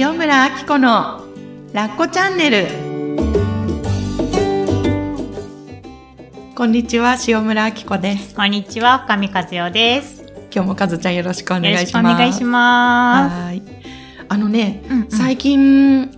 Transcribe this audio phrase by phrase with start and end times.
[0.00, 1.24] 塩村あき子の
[1.72, 2.68] ラッコチャンネル
[6.54, 10.22] こんにちは塩村あき子ですこんにちは、深見和代です。
[10.22, 13.60] よ今日もかずちゃんよろしくお願いしますお願いしまはい
[14.28, 14.92] あのね、す。
[14.92, 16.17] うんうん最近はい。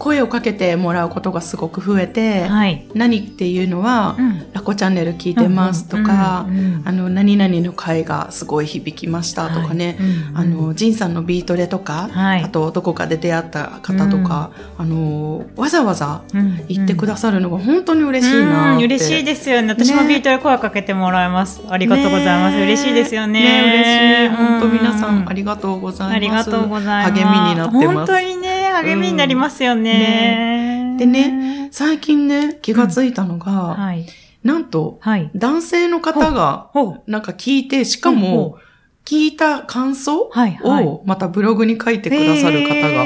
[0.00, 2.86] 声をかけてもらうことがすごく増えて、はい。
[2.94, 4.52] 何っていうのは、うん。
[4.52, 9.96] ラコチャンネル聞いてますとか、うんうんうんあの、何々の回がすごい響きましたとかね、
[10.34, 19.68] はあの、ジンさんのビートレとか、はいあと、どこかで出会った方とか、あの、わざわざうん言ってくださるのが本当に嬉しいな嬉しいですよね。
[19.68, 21.60] 私もねビートで声かけてもらいます。
[21.68, 22.56] ありがとうございます。
[22.56, 23.40] ね嬉しいですよね。
[23.42, 24.46] ね嬉しい。
[24.46, 26.16] 本当皆さんありりがとうございます。
[26.16, 27.22] ありがとうございます。
[27.22, 27.88] 励みになってます。
[27.88, 28.36] 本当に
[28.70, 30.96] ね、励みになりますよね。
[30.98, 34.06] でね、最近ね、気がついたのが、はい。
[34.44, 35.30] なんと、はい。
[35.34, 36.70] 男性の方が。
[37.06, 38.58] なんか聞いて、しかも、
[39.04, 40.30] 聞いた感想
[40.62, 43.04] をまたブログに書いてくださる方が、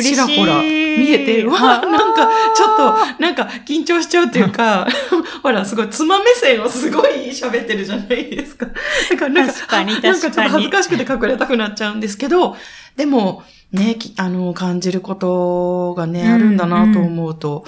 [0.00, 2.76] ちらほら見えて、わあ、なんか、ちょっ
[3.16, 4.86] と、なんか緊張しちゃうっていうか、
[5.42, 8.66] ほら、すごい、妻目線をすごい喋ってるじゃないですか。
[8.66, 12.56] だからなんか、確かになんかちょっと恥ずかしくて隠れたくなっちゃうんですけど、
[12.96, 13.42] でも、
[13.72, 17.64] ね、きあの、感じることがね、うんあるんだなと思うと、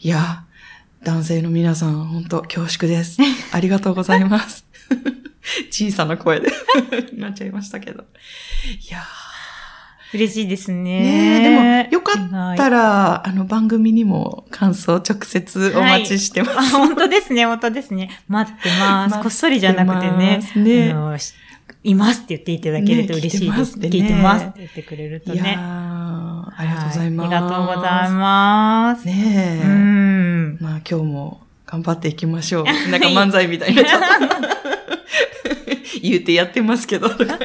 [0.00, 0.44] いや、
[1.02, 3.18] 男性の皆さん、本当恐縮です。
[3.52, 4.64] ありがとうございます。
[5.70, 6.50] 小さな声で
[7.14, 8.04] なっちゃいましたけど。
[8.88, 9.02] いや
[10.14, 11.00] 嬉しいですーね。
[11.00, 12.78] ねえでも、よかったら。
[12.78, 16.58] ら、あの、番組にも感想直接お待ちしてます。
[16.58, 18.10] あ、本当ですね、本当ですね。
[18.26, 19.20] 待ってます。
[19.20, 20.40] こっそりじゃなくてね。
[20.56, 21.34] ねあのし
[21.84, 23.78] いますって言っていただけると嬉しいです。
[23.78, 25.56] ね聞いてますねって言ってくれるといやーね。
[25.58, 27.30] ありがとうございます。
[27.30, 29.06] はありがとうございます。
[29.06, 29.64] ねえ。
[29.64, 30.58] うん。
[30.60, 32.64] まあ今日も頑張っていきましょう。
[32.64, 34.08] なんか漫才みたいになっちゃった。
[36.02, 37.38] 言うてやってますけど、とか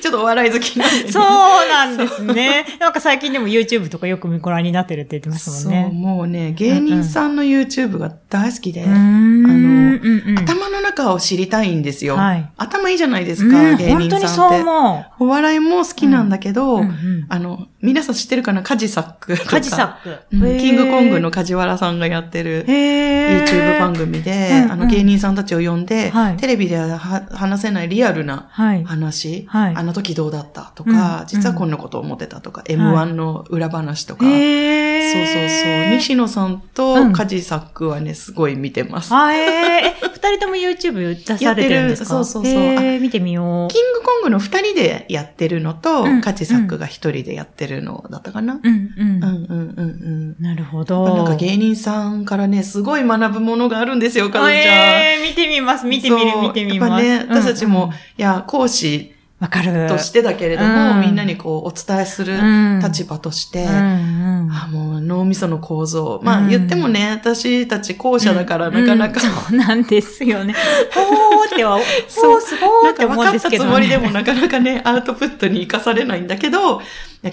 [0.00, 1.12] ちょっとお笑い好きなんで、ね。
[1.12, 2.64] そうなんですね。
[2.80, 5.90] なんか最近でも YouTube とかよくご覧になってるって言ってましたそう、もんね。
[5.92, 9.60] もうね、芸人さんの YouTube が大好きで、うーんあのう
[9.98, 12.16] んうん頭の中を知りたいんですよ。
[12.16, 14.56] はい頭いいじゃないですか、うん芸本当に人さんって。
[14.56, 16.80] そう思お笑いも好きなんだけど、う。
[16.80, 18.62] うんうんあの、皆さん知ってるかな？
[18.62, 19.50] カジサックとか。
[19.50, 20.18] カジサック。
[20.32, 28.84] うんキングコングのへ梶原さんがやってるー YouTube 番組で、うんうんあの芸人さんたちを呼んで、はいテレビではは話せないリアルなはい。
[28.84, 29.74] 話、はい。
[29.76, 31.26] あの時どうだったとうんか、うん。
[31.26, 35.12] 実はこんなこと思ってたとか、M1 の裏話とか、へー。
[35.12, 35.96] そうそうそう。
[35.96, 37.12] 西野さんうとん。
[37.12, 39.14] カジサックはね、すごい見てます。
[39.14, 42.08] あ、えー、え、二人とも YouTube 出されてるんですか？
[42.08, 43.72] そうそうそうえー、見てみよう。
[43.72, 48.60] キングコングの二人でやってるのと、うんカジサックが一人でやってるのだったかな？
[48.62, 49.24] うん、うん。
[49.24, 50.42] うんうんうんうん。
[50.42, 51.06] なるほど。
[51.06, 54.54] ぱなんか芸人さんからね、すごい学ぶものがあるんですよ、かずちゃん。
[54.54, 57.04] えー、見てみます、見てみる、見てみます。
[57.04, 59.86] やっぱね、私たちも、うんうんいや、講師わかる。
[59.88, 66.20] としてだけれども、うんみんなにこう、お伝えするうん立場として、うんうんあもう脳みその構造。
[66.24, 70.54] まあ、うん言ってもね、私たち後者だからなかなか、うんそうなんですよね。
[70.92, 71.78] ほーっては、
[72.08, 73.70] そうほーすごーって思うか分かったんですけど、ね。
[73.70, 76.80] つもりでもなかなかね、アウトプットに活かされないんだけど、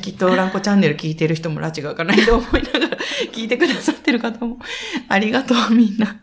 [0.02, 2.95] きっとランコチャンネル聞いてる人も拉致が開かないと思いながら
[3.34, 4.60] 聞いてくださってる方も、
[5.08, 6.18] ありがとうみんな、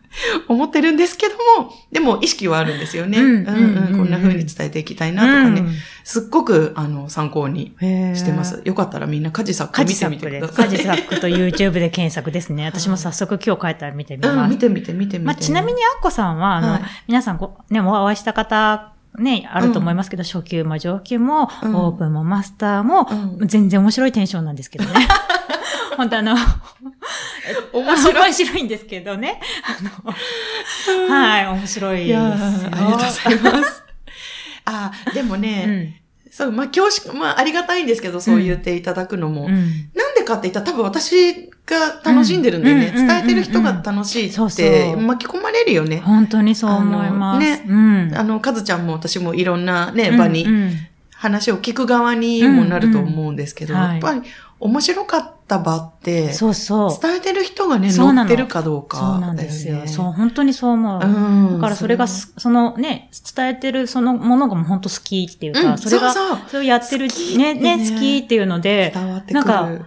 [0.47, 3.19] 思ってるんですけども、でも意識はあるんですよね。
[3.19, 8.61] うんうんうんうんこんな風に伝えていきたいなとかね、うんすっごく、あの、参考にしてます。
[8.65, 10.41] よかったらみんなカジサックカ見てみジサックで。
[10.41, 10.69] てください。
[10.69, 12.65] カジサックと YouTube で検索ですね。
[12.67, 14.49] 私も早速今日帰ったら見てみうん、ます。
[14.49, 15.27] 見てみて見てみて。
[15.27, 23.07] まあ、ちなみにアッコさんは、あの、はい皆さんご、ね、お会いした方、ね、あると思いますけど、初級も上級も、うんオープンもマスターも、
[23.39, 24.91] うん全然面白いテンションなんですけどね。
[25.97, 26.35] 本当あの、
[27.73, 28.13] 面白い。
[28.15, 29.39] 面白いんですけどね。
[29.63, 32.19] あの、はい、面白いですよ。
[32.19, 33.83] いありがとうございます。
[34.65, 36.01] あーでもね、
[36.31, 39.45] そう、まあ、恐縮、まあ、ありがたいんですけど、そう言っていただくのも。
[39.45, 39.53] うん。
[39.53, 46.01] うんなんでかって言ったら多分私が楽しんでるんでね、うん伝えてる人が楽しいってう巻き込まれるよね。
[46.05, 47.39] 本当にそう思います。
[47.39, 48.11] ねうん。
[48.15, 50.87] あの、かずちゃんも私もいろんなね、うん場にうん
[51.23, 54.21] 話を聞く側にもなると思うんですけど、うんうんやっぱり
[54.59, 57.01] 面白かった場って、そうそう。
[57.01, 59.75] 伝えてる人がね、そうなの乗ってるかどうかそうなんですよ。
[59.75, 59.87] ね。
[59.87, 61.01] そう、本当にそう思う。
[61.01, 61.53] うん。
[61.55, 67.07] だからそれがす、そのね、伝えてるそのものがもう本当好きっていうか、うんそれが、そうそうそれをやってる
[67.37, 69.45] ねね、好きっていうので、伝わってくる。
[69.45, 69.85] なんか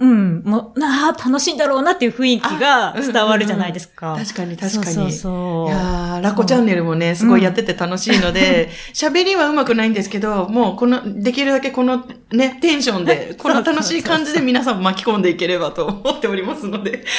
[0.00, 4.16] うん、もう、なあ、楽しいんだろうなっていう雰囲気が伝わるじゃないですか。
[4.18, 4.84] 確かに確かに。
[4.84, 5.68] そうそうそう。
[5.68, 17.04] いやーラコチャンネルもね、すごいやってて楽しいので、喋、りは上手くないんですけど、もうこの、できるだけこのね、テンションで、 この楽しい感じで皆さん巻き込んでいければと思っておりますので。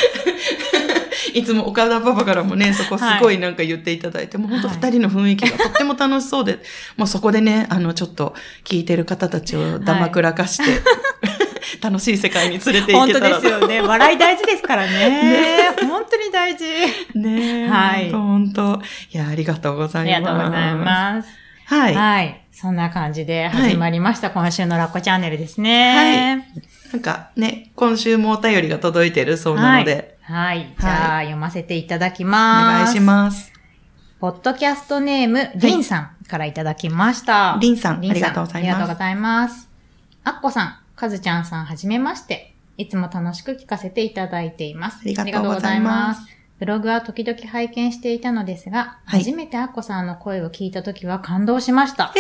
[1.34, 6.60] いつも岡田パパからもね、そこすごいなんか言っていただいて、もう本当二人の雰囲気がとっても楽しそうで、
[6.96, 8.34] もうそこでね、あの、ちょっと
[8.64, 10.64] 聞いてる方たちをだまくらかして、
[11.82, 13.82] 楽しい世界に連れて行本当けたらですよね。
[13.82, 15.70] 笑い大事ですからね。
[15.88, 16.66] 本当に大事。
[17.16, 17.68] ねえ。
[17.68, 18.82] はい本当
[19.12, 20.20] いや、ありがとうござあいます。
[20.20, 21.30] りがとうございます。
[21.66, 21.96] はい。
[21.96, 22.42] はい。
[22.52, 26.48] そんな感じで始まりました、今週のラッコチャンネルですね。
[26.94, 30.58] なんかね、今週もお便りが届いてるそうなので、はい。
[30.58, 30.74] はい。
[30.80, 32.94] じはいゃあ、読ませていただきおます。
[32.94, 33.52] 願いします。
[34.22, 37.58] ポッドキャストネーム、リンさんからいただきました。
[37.60, 39.70] リンさんありがとうございますありがとうございます。
[40.24, 42.54] あっこさん、かずちゃんさん、はじめまして。
[42.78, 45.00] いつも楽しく聞かせていただいています。
[45.02, 46.36] ありがとうございますます。
[46.60, 52.14] ブログは時々拝見していたのですが、はい初めてアッコさんの声を聞いたときは感動しました。
[52.16, 52.20] え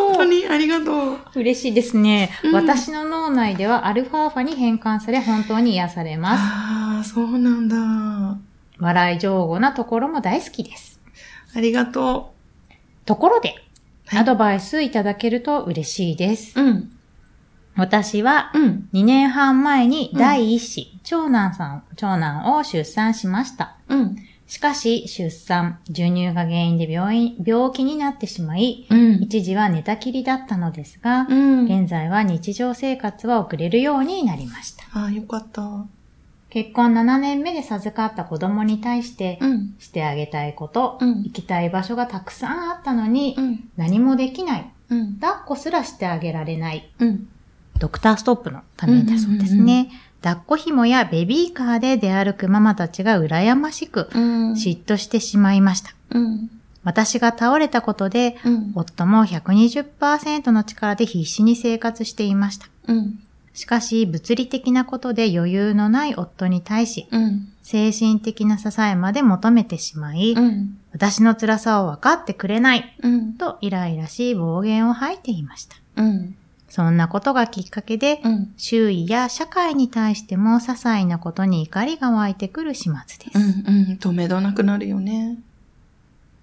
[0.00, 1.18] おー本当にありがとう。
[1.36, 6.40] 嬉しいですね、うん私の脳内ではアルファーファに変換され本当に癒されます。
[6.42, 8.38] ああ、そうなんだ。
[8.78, 11.00] 笑い上手なところも大好きです。
[11.54, 12.32] ありがと
[13.04, 13.54] ところで、
[14.06, 16.58] はいアドバイスいただけると嬉しいです。
[16.58, 16.62] う。
[16.62, 16.97] うん。
[17.78, 18.88] 私はうん。
[18.92, 23.76] 2年半前に第一子、長男さん、長男を出産しました。
[23.88, 24.16] うん。
[24.48, 29.22] しかし、出産、授乳が原因で病院、病気になってしまい、うん。
[29.22, 31.64] 一時は寝たきりだったのですが、うん。
[31.66, 34.84] 現在は日常生活は送れるようになりました。
[34.94, 35.86] ああ、よかった。
[36.50, 39.74] 結婚7年目で授かった子供に対して、うん。
[39.78, 43.68] してあげたいこと、うん行きたい場所がたくさんあったのに、うん。
[43.76, 44.72] 何もできない。
[44.88, 45.14] うん。
[45.20, 46.90] 抱っこすらしてあげられない。
[47.78, 47.80] うん。
[47.80, 49.90] ドクターストップのためだそうですね。
[50.22, 54.52] 抱っこ紐やベビーカーで出歩くママたちが羨ましく、うん。
[54.52, 55.94] 嫉妬してしまいました。
[56.10, 56.50] うん。
[56.84, 58.72] 私が倒れたことで、うん。
[58.74, 62.68] 夫も120%の力で必死に生活していました。
[62.88, 63.20] うん。
[63.54, 67.48] しかし、物理的なことで余裕のない夫に対し、うん。
[67.62, 70.78] 精神的な支えまで求めてしまい、うん。
[70.92, 73.34] 私の辛さを分かってくれない、うん。
[73.34, 75.76] とイライラし暴言を吐いていました。
[75.96, 76.36] うん。
[76.68, 78.52] そんなことがきっかけで、うん。
[78.56, 82.92] 周囲や社会に対しても些細なことに怒りが湧いてくる始末
[83.24, 83.38] です。
[83.38, 83.44] うん。
[83.44, 83.98] うん。
[83.98, 85.38] 止めどなくなるよね。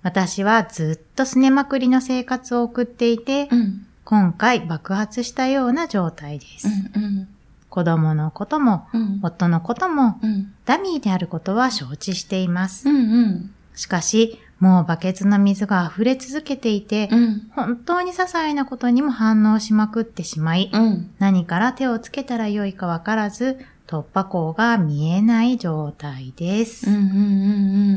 [0.01, 3.85] 私はずっとすねまくりの生活を送っていて、うん。
[4.03, 6.67] 今回爆発したような状態です。
[6.67, 7.27] うん。
[7.69, 9.19] 子供のことも、うん。
[9.21, 10.53] 夫のことも、うん。
[10.65, 12.87] ダミーであることは承知しています。
[12.87, 12.95] うん。
[12.95, 13.53] うん。
[13.75, 17.51] しかし、もうバケツの水が溢れ続けていて、うん。
[17.53, 21.11] 本当に些細なことにも反応しまくってしまい、うん。
[21.19, 23.57] 何から手をつけたらよいかわからず、
[23.87, 26.89] 突破口が見えない状態です。
[26.89, 26.95] うん。
[26.95, 27.01] うん。
[27.01, 27.05] う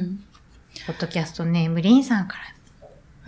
[0.02, 0.20] ん。
[0.86, 2.58] ポッドキャストネームリンさんから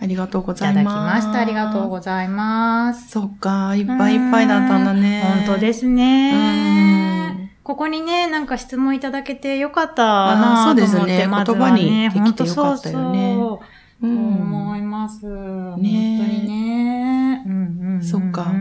[0.01, 1.27] ありがとうごいただきざいます。
[1.27, 1.39] ました。
[1.41, 3.09] ありがとうございます。
[3.09, 5.45] そっか、いっぱいいっぱいだったんだね。
[5.45, 7.20] 本当ですうんね。
[7.63, 10.99] ここにね、なんか質問いただけてよかったあーなそうですね。
[10.99, 13.35] と思って、まずは言葉にね、できてよかったよね。
[13.35, 13.61] そうそ
[14.01, 14.07] う。
[14.07, 14.17] うん。
[14.41, 15.21] 思います。
[15.21, 17.43] 本当にね。
[17.45, 18.51] うんうんうんそっか。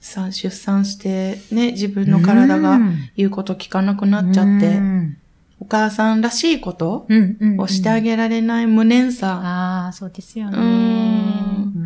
[0.00, 3.10] さあ、出産して、ね、自分の体がうん。
[3.16, 5.16] 言うこと聞かなくなっちゃって、うん。
[5.60, 7.60] お母さんらしいことうんうんうん。
[7.60, 9.40] をしてあげられない無念さ。
[9.42, 10.58] ああ、そうですよね。
[10.58, 10.64] うん。
[10.64, 11.78] う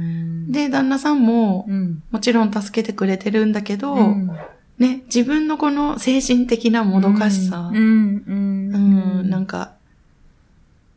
[0.48, 4.30] ん、で、旦那さんも、うん、もちろん助けてくれてるんだけど、うん
[4.78, 9.72] ね、自分のこの精神的なもどかしさ、うん、うん、うん、なんか、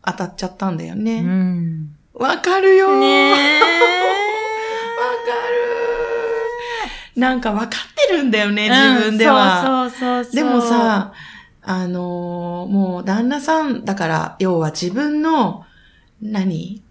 [0.04, 1.22] 当たっちゃったんだようね。
[1.22, 1.89] ん。
[2.13, 2.98] わ、かるよ わか
[7.15, 7.70] るなんかわかっ
[8.08, 9.84] てるんだよね、自分では。
[9.84, 10.36] うんそうそうそうそう。
[10.36, 11.13] でも、さ、
[11.67, 15.65] あのーもう旦那さんだから、要は自分の、
[16.22, 16.82] 何？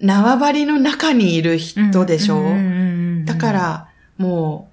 [0.00, 2.58] 縄張りの中にいる人でしょ、うんうんうんう
[3.20, 4.71] んだか、ら、もう、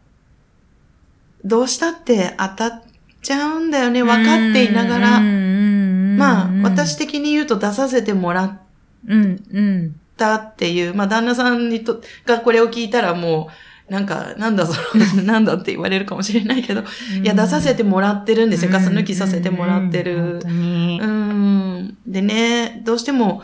[1.44, 2.82] どうしたって当たっ
[3.22, 5.20] ちゃうんだよね、分かっていながら。
[5.20, 8.60] まあ、私的、的に言うと出させてもらっ。
[10.20, 13.50] たっていう、まあ、旦那さんにと、がこれを聞いたらも
[13.90, 16.84] う、なんか、なんだその、 なんだって言われるかもしれないけど、
[17.24, 18.72] いや、出させてもらってるんですよ。
[18.72, 20.48] ガス抜きさせてもらってるう。
[20.48, 21.98] ん。
[22.06, 23.42] でね、どうしても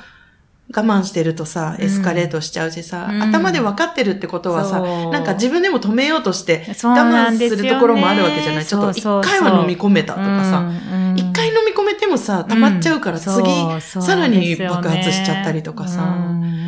[0.75, 3.21] 我慢してるとさ、エスカレートしちゃうしさ、うん。
[3.21, 5.11] 頭で分かってるってことはさ、そう。
[5.11, 8.65] なんか自分でも止めようとして、我慢するところもあるわけじゃない？
[8.65, 13.23] ちょっと一回は飲み込めたとかさ、うん一回飲み込めてもさ、溜まっちゃうからうん。
[13.23, 16.01] 次、さらに爆発しちゃったりとかさ。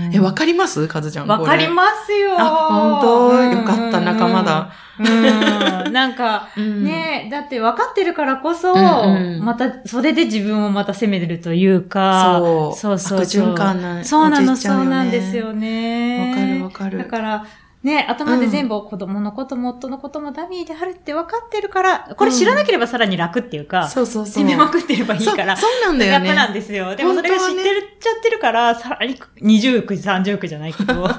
[0.07, 0.87] うんえ、わかります？
[0.87, 1.27] カズちゃん。
[1.27, 1.69] わかりす。
[1.71, 2.35] ますよ。
[2.39, 3.27] あ本当？
[3.29, 4.71] うんよかった仲間だ。
[4.99, 5.93] うん。
[5.93, 8.73] なんか、 うんねだって分かってるからこそ、
[9.41, 16.29] また、それで自分をまた責めてるというか、そうそうそう循環なそうなの、そううなんですよね。
[16.31, 17.45] わかるわかるだから、
[17.87, 24.33] ね、頭で全部子供のことも夫のこともダミーであるって分かってるから、これ知らなければさらに楽っていうか、そうそうそう。
[24.33, 26.27] 責めまくってればいいから、そうなんだよね。
[26.27, 26.93] 楽なんですよ。
[26.97, 31.09] でもそれが知ってるっちゃってるから、さらに20億、30億じゃないけど。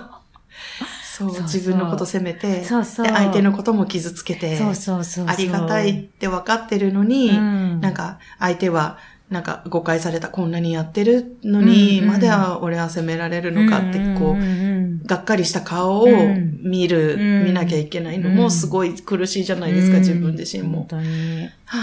[1.03, 3.07] そう自分のこと責めて、そうそう。
[3.07, 5.27] で相手のことも傷つけて、そうそうそうそう。
[5.27, 8.99] ありがたいって分かってるのに、うんなんか相手は、
[9.31, 20.79] なんか誤解された、こんなにやってるのに、までは俺は責められるのかって、こう、がっかりした顔をうん見る、うん見なきゃいけないのうんもすごい苦しいじゃないですか、うん自分自身も。
[20.79, 21.47] 本当に。
[21.47, 21.79] っは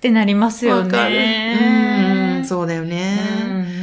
[0.00, 1.14] てなりますぁ、よわかる。
[1.14, 2.36] ね。
[2.38, 3.77] うん、そうだよね。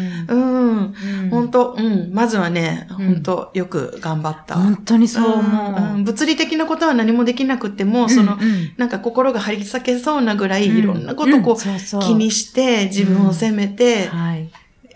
[1.29, 2.13] 本当うん。
[2.13, 4.55] まずはね、ん本当よく頑張った。
[4.55, 6.03] 本当にそう思う。
[6.03, 8.37] 物理的なことは何もできなくても、その、
[8.77, 14.49] なんか心が張り裂けそうなぐらいいろんなことをこう、気にして、自分を責めて、はい。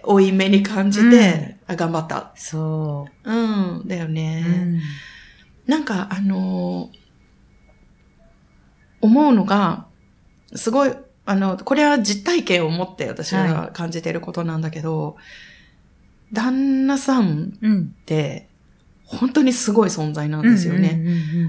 [0.03, 2.31] 負い目に感じて、あ頑張った。
[2.35, 4.09] そうん、だよう。
[4.09, 4.45] ね。
[4.47, 4.79] うん
[5.67, 6.99] なんか、あのー
[9.01, 9.85] 思うのが、
[10.55, 10.91] すごい、
[11.25, 15.15] あの、これは実体験を持って私が感じていることなんだけど、
[16.33, 17.93] 旦那さんうん。
[18.01, 18.47] って、
[19.05, 21.01] 本当にすごい存在なんですよね。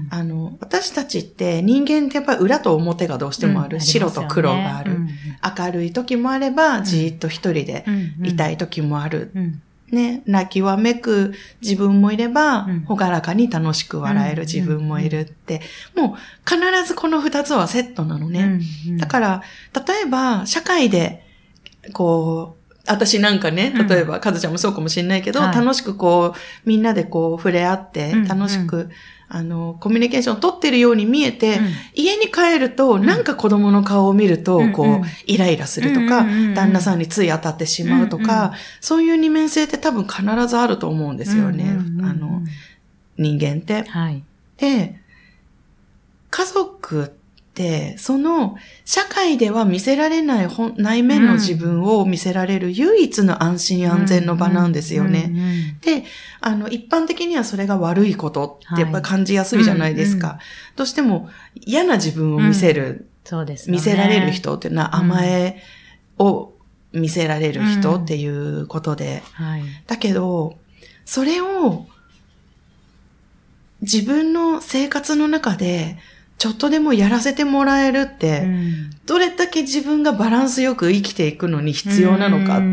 [0.09, 3.75] あの、私たちって人間ってやっぱり裏と表がどうしてもある。
[3.75, 4.93] うん白と黒がある。
[4.93, 5.09] うん
[5.57, 7.85] 明るい時もあれば、じーっと一人で
[8.23, 9.31] いたい時もある。
[9.35, 9.61] うん
[9.91, 15.61] ね、泣きわめく自分もいれば、うんほがらかに楽しく笑えるうん自分もいるって、
[15.95, 18.59] もう必ずこの二つはセットなのね。
[18.87, 21.25] うんだから、例えば、社会で、
[21.93, 23.87] こう、私なんかね、うん。
[23.87, 25.55] 例えば、かずちゃんもそうかもしれないけど、はい。
[25.55, 28.89] 楽しくこう、みんなでこう、触れ合ってうん、楽しく、
[29.29, 31.69] あの、コミュニケーションを取ってるように見えて、うん。
[31.93, 33.05] 家に帰ると、ん。
[33.05, 34.93] なんか子供の顔を見ると、こう、うん。
[34.95, 41.63] うんイライラするとか、うんうんうん旦那さんについ当たってしまうとか、うんうんそういう二面性って多分必ずあると思うんですよね。
[41.63, 42.05] うんうんうんうん。
[42.05, 42.41] あの、
[43.17, 43.83] 人間って。
[43.89, 44.23] はい。
[44.57, 44.99] で、
[46.29, 47.20] 家族って、
[47.97, 55.27] その、社会では見せられない本内面の自分を見せられる唯一の安心安全の場なんですよね。
[55.29, 56.03] うんうんうんで、
[56.41, 60.27] あの、一般的にはそれが悪いことってやっぱり感じやすいじゃないですか。
[60.27, 60.41] はいうん
[60.75, 63.77] どうしても嫌な自分を見せる、そうですよね。
[63.77, 65.61] 見せられる人っていうのは甘え
[66.17, 66.53] を
[66.93, 69.21] 見せられる人っていうことで。
[69.33, 69.63] はい。
[69.87, 70.57] だけど、
[71.05, 71.87] それを
[73.81, 75.97] 自分の生活の中で
[76.41, 78.89] ちょっとでもやらせてもらえるって、うん。
[79.05, 82.63] どれだけ自分がバランスよく生きていくのに必要なのかっっ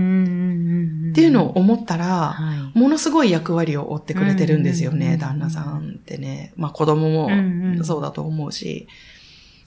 [1.12, 2.78] ていうのを思ったら、はい。
[2.78, 5.18] ものすごい役割を負ってくれてるんですよね、うん。
[5.18, 6.54] 旦那さんってね。
[6.56, 8.88] まあ子供もそうだと思うし、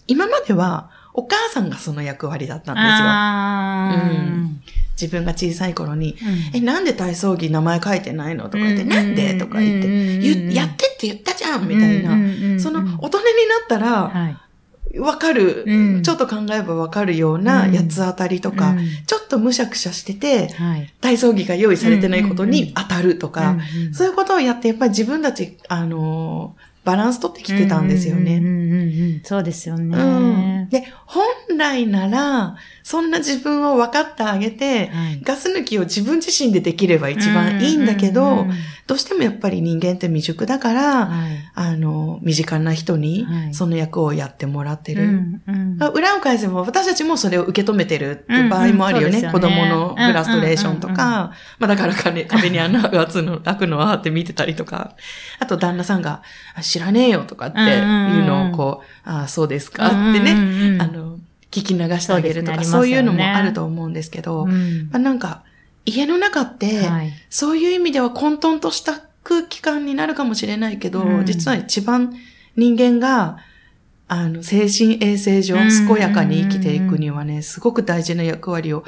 [0.07, 4.15] 今まではお母さんがその役割だったんですよ。
[4.15, 4.61] うん
[4.99, 6.17] 自分が小さい頃に、
[6.53, 6.57] うん。
[6.57, 8.89] え、なんで体操着名前書いてないのとか言って、うん。
[8.89, 9.33] なんで？
[9.35, 9.91] とか言って、う
[10.49, 12.59] んやってって言ったじゃんみたいな。
[12.59, 14.99] その、大人になったら、はい。
[14.99, 16.03] わかる、うん。
[16.03, 17.71] ちょっと考えればわかるようなうん。
[17.71, 18.79] 八つ当たりとか、うん。
[19.07, 20.93] ちょっとむしゃくしゃしてて、はい。
[20.99, 23.57] 体操着が用意されてないことに当たるとか、
[23.93, 28.37] そういうことをやって、やっぱり自分たち、あのーバランス取ってきてたんですよね。
[28.37, 29.89] うんうんうんうんそうですようん。
[29.89, 30.67] ね。
[30.71, 31.23] で、本
[31.57, 35.21] 来なら、そんな自分を分かってあげて、はい。
[35.21, 38.55] ガス抜きを自分自身でできれば一番いいんだけど、うんうんうん
[38.87, 41.37] どうしてもやっぱり人間って未熟だから、はい。
[41.53, 43.53] あの、身近な人にはい。
[43.53, 45.03] その役をやってもらってる。
[45.03, 45.61] うんうん
[45.93, 49.19] 裏を返せば私たちもそれを受け止めてるって場合もあるよね。
[49.19, 49.59] うんうんそうですよね。
[49.59, 54.95] 子供のフラストレーションとうんうんうんか、まあだから壁 壁に穴が 開くの開くのはって見てたりとか、
[55.39, 56.21] あと旦那さんが
[56.55, 61.17] あ知らねえよとかっていうのをこう、ああ、そうですかってね、あの、
[61.51, 64.89] 聞き流してあげるとか、そうねいうのもあると思うんですけど、うん。
[64.89, 65.43] まあなんか、
[65.85, 67.11] 家の中って、はい。
[67.29, 71.25] そういう意味では混沌とした空気感になるかもしれないけど、うん。
[71.25, 72.15] 実は一番
[72.55, 73.39] 人間が、
[74.07, 78.85] あの、精神衛生上、うん健やかに生きていくにはね、すごく大事な役割を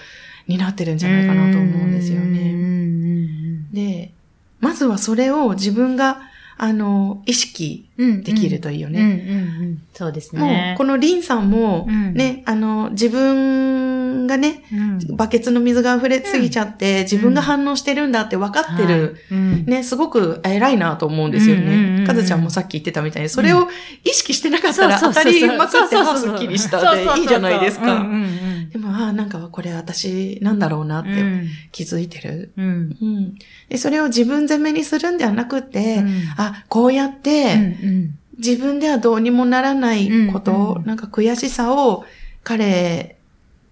[0.48, 2.54] 担ってるんじゃないかなと思うんですよね。
[2.54, 3.72] うん。
[3.74, 4.14] で、
[4.62, 6.22] まずはそれを自分が、
[6.64, 9.00] あの、意識できるといいよね。
[9.00, 10.78] うんうんうんそうですもねう、。
[10.78, 12.14] このリンさんも、うん。
[12.16, 14.76] ね、あの、自分がね、う
[15.12, 15.16] ん。
[15.16, 19.18] バケツの水が溢れすぎちゃって、自分が反応してるんだって分かってる、
[19.68, 22.02] ね、すごく偉いなと思うんですよね。
[22.02, 23.68] んかずちゃんもさっき言ってたみたいに、それを
[24.04, 28.06] 意識してなかったら当たりまくって、そうあそうそうすっきりしたでいいじゃないですか。
[28.72, 31.48] でも、ああ、なんかこれ私なんだろうなってうん。
[31.72, 32.52] 気づいてる。
[33.70, 36.24] で、それを自分責めにするんではなくて、うん。
[36.38, 37.83] あ、こうやって、うん
[38.38, 42.04] 自分ではどうにもならないことなんか悔しさを
[42.44, 43.18] 彼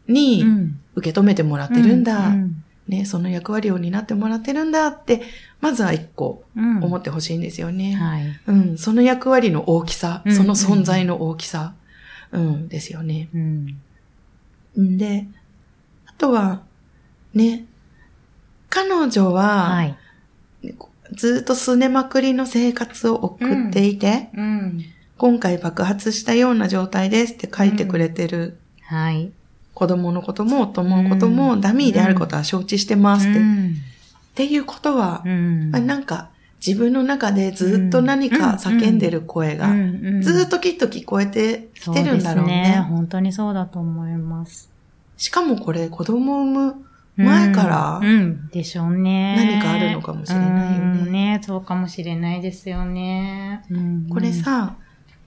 [0.08, 0.78] にうん。
[0.96, 2.28] 受け止めてもらってるんだ。
[2.28, 2.64] うん。
[2.88, 5.22] ね、その役割を担ってもらってるんだって、
[5.62, 6.84] まずは一個うん。
[6.84, 7.94] 思ってほしいんですよね。
[7.94, 8.40] はい。
[8.48, 10.36] うん、その役割の大きさ、うん。
[10.36, 11.74] その存在の大きさ、
[12.32, 13.30] うん、ですよね。
[13.34, 13.78] うん
[14.78, 14.98] ん。
[14.98, 15.28] で、
[16.08, 16.64] あとは、
[17.34, 17.66] ね、
[18.70, 19.98] 彼女は、はい。
[21.14, 24.86] ずっとすねまくりの生活を送っていて、うん。
[25.18, 29.32] 今回爆発したような状態ですって書いてくれてるはい。
[29.74, 33.40] 子供のことも夫のこともダミーであることは承知してますって。
[33.40, 33.76] っうん。
[34.36, 36.30] ていうことはなんか
[36.66, 39.70] 自分の中でずっと何か叫んでる声が、
[40.22, 42.86] ずっとときっと聞こえてきてるんだろうね。
[42.88, 44.70] 本当にそうだと思います。
[45.18, 46.86] しかもこれ子供を産む
[47.18, 48.00] 前から？
[48.02, 49.36] うん、うんでしょうね。
[49.38, 53.64] 何かあるのかもしれないよねうんね、そうかもしれないですよね。
[53.70, 54.76] うんこれ、さ、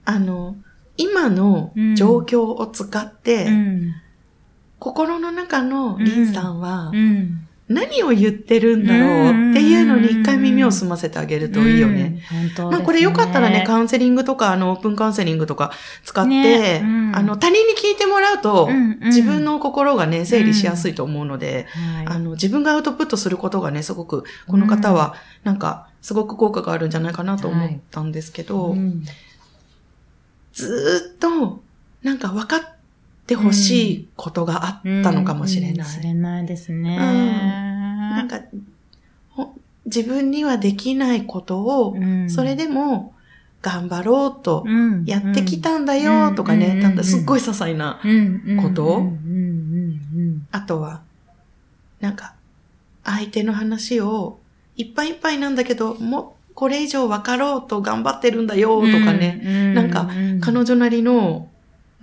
[0.05, 0.55] あの、
[0.97, 3.91] 今の状況を使って、うん。
[4.77, 7.44] 心の中のリンさんはうん。
[7.67, 12.21] 何を言ってるんだろうっていうのに一回耳を澄ませてあげるといいよね。
[12.57, 15.71] まあこれよかったらね、カウンセリングとか、あの、オープンカウンセリングとか
[16.03, 17.15] 使って、ねうん。
[17.15, 19.07] あの、他人に聞いてもらうと、うんうん。
[19.07, 21.65] 自分の心がね、整理しやすいと思うので、
[21.97, 29.03] はい、あの、自分がアウトプットすることがね、すごく、この方は、なんか、すごく効果があるんじゃないかなと思ったんですけど、うん。
[30.53, 31.63] ずーっと、
[32.03, 32.74] なんか分かっ
[33.27, 35.87] てほしいことがあったのかもしれない。
[35.87, 36.97] うんしれないですね。
[36.97, 38.39] なんか、
[39.29, 39.53] ほ
[39.85, 42.29] 自分にはできないことを、うん。
[42.29, 43.13] それでも
[43.61, 47.99] 頑張ろうとうんやってきたんだよとかね、うんなんだすっごい些細な、
[48.61, 50.47] ことうんうんうん。
[50.51, 51.01] あとは、
[51.99, 52.35] なんか、
[53.03, 54.39] 相手の話を
[54.77, 58.47] いっぱいいっぱいなんだけど、もうこれ以上分かろうと頑張ってるん。
[58.47, 60.39] だようんとかね、うんなんかうん。
[60.41, 61.49] 彼女なりの、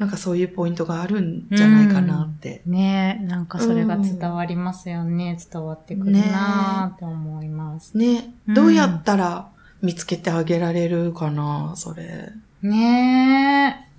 [0.02, 2.62] なんかそういうポイントがあるんじゃないかなって。
[2.66, 5.38] ねえ、なんかそれが伝わりますよね。
[5.52, 7.96] 伝わってくるなーって思います。
[7.96, 9.48] ね、うんどうやったら
[9.80, 12.30] 見つけてあげられるかな、それ。
[12.62, 13.92] ねえ。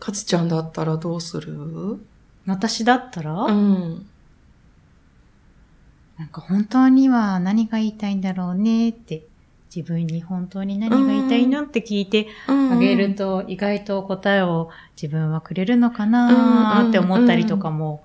[0.00, 2.00] かつちゃんだったらどうする？
[2.46, 4.06] 私だったら、うん。
[6.18, 9.26] なんか本当には何が言いたいんだろうねって、
[9.78, 18.02] 自分に本当に何が言いたいのって聞いてああげると、意外と答えを自分はくれるのかなーって思ったりとかも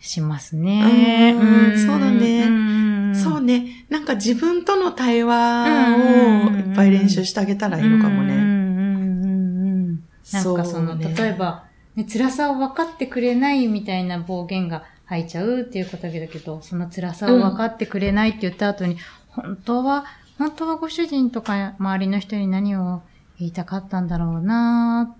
[0.00, 1.36] しますね。
[1.38, 1.78] うん。
[1.78, 2.50] そうだね。
[2.50, 3.86] ねそうね。
[3.88, 6.58] なんか自分との対話をうん。
[6.58, 8.34] いっぱい練習してあげたらいいのかもね。
[8.34, 8.40] うん。
[8.40, 8.48] うん。
[8.48, 9.68] うん。
[9.68, 10.00] うん。
[10.32, 11.14] なんかその、うね。
[11.16, 20.04] 例えば、ね、辛さを分かってくれないみたいな暴言が吐いちゃうっていうことだけど、その辛さを分かってくれないって言った後に、本当は、
[20.38, 23.02] 本当はご主人とか周りの人に何を
[23.38, 25.16] 言いたかったんだろうなーっ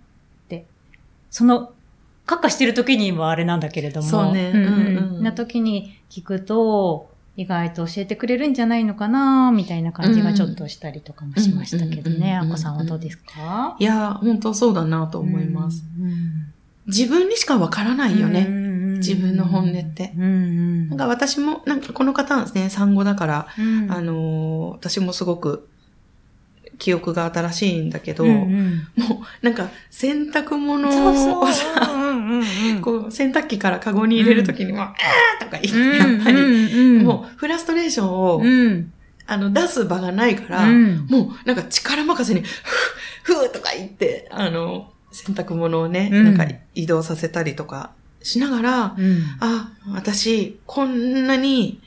[0.48, 0.66] て。
[1.30, 1.72] その、
[2.24, 4.06] カッカしてる時にはあれなんだけれども。
[4.06, 12.16] そうねんうんうんうんな時に聞くと、意外と教えてくれるんじゃないのかなみたいな感じがちょっとしたりとかもしましたけどね。
[12.16, 13.76] うんうんうんうんあこさんはどうですか？
[13.78, 15.84] いや、本当そうだなと思います。。
[16.00, 16.52] うん
[16.86, 18.44] 自分にしかわからないよね。
[18.44, 18.65] ね
[18.96, 20.12] 自分の本音って。
[20.16, 20.88] うんうん。
[20.90, 25.68] なんか私も、なんかこの方なんですね、産後だから、うん、あのー私もすごく
[26.78, 30.88] 記憶が新しいんだけど、うんうん、もうなんか洗濯物。
[31.40, 38.92] をさ、うんうんうんこう洗濯機からカゴに入れるときにも、あーとか言って、うんやっぱり、うんうん、もうフラストレーションを、うん、
[39.26, 41.06] あの出す場がないから、うん。
[41.08, 46.24] もうなんか力任せに、ふぅ、ふぅとか言って、あの、洗濯物をね、うん。
[46.24, 47.90] なんか移動させたりとか
[48.26, 51.80] しながら、うんあ、私、こんなに、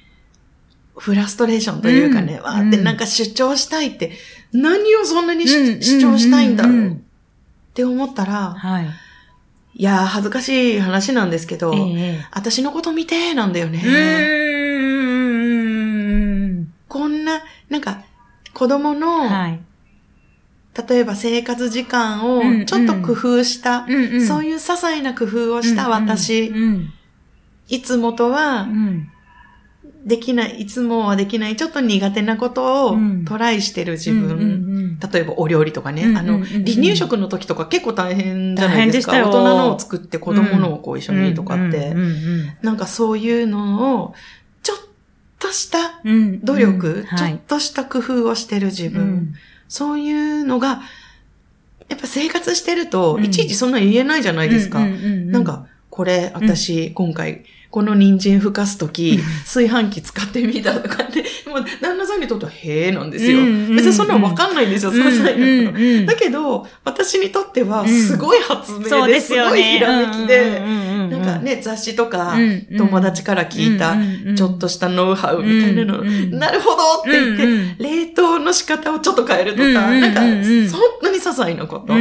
[0.98, 4.14] フラストレーションというかね、うんわーってなんか主張したいって、
[4.54, 6.96] 何をそんなにし主張したいんだろうっ
[7.74, 8.88] て思ったら、はい。
[9.76, 11.78] いやー、恥ずかしい話なんですけど、え
[12.22, 13.84] え私のこと見てーなんだよね。
[13.86, 13.90] う
[16.62, 16.74] ん。
[16.88, 18.04] こんな、なんか、
[18.54, 19.60] 子供の、はい。
[20.88, 22.62] 例えば生活時間うんうん。
[22.62, 26.94] をちょっと工夫した、うんそういう些細な工夫をした私、うん。
[27.68, 29.10] いつもとはうん。
[30.06, 33.26] できない、いつもはできない、ちょっと苦手なことをうん。
[33.26, 34.24] トライしてる自分。
[34.24, 36.42] うんうん例えばお料理とかね、うんうんあの、うん。
[36.42, 39.14] うん離乳食の時とか結構大変じゃないですか。
[39.14, 44.14] 大人のを作って子供のをこう一緒にとかって、うんうんなんかそういうのを、
[44.62, 44.78] ちょっ
[45.40, 47.04] としたうんうん努力、うん。
[47.04, 47.32] はい。
[47.32, 49.34] ちょっとした工夫をしてる自分、うん
[49.70, 50.82] そういうのが、
[51.88, 53.26] やっぱ生活してると、うん。
[53.26, 54.80] いちいちそんな言えないじゃないですか。
[54.80, 63.40] なんか、これ、私、今回、この人参ふかすとき、炊飯器使ってみたとかって、もう、旦那さんにとっては、へえなんですよ。
[63.76, 65.36] 別にそんなのわかんないんですよ、些細なこと。
[65.36, 66.06] うんうんうん。
[66.08, 69.34] だけど、私にとっては、うんすごい発明で、です。
[69.36, 72.36] ごいひらめきで、なんかね、雑誌とか、
[72.76, 73.96] 友達から聞いた
[74.36, 80.32] ちょっとしたノウハウみたいなの、なるほどって言って、冷凍の仕方をちょっと変えるとか、なんか、そん
[81.04, 81.94] なに些細なこと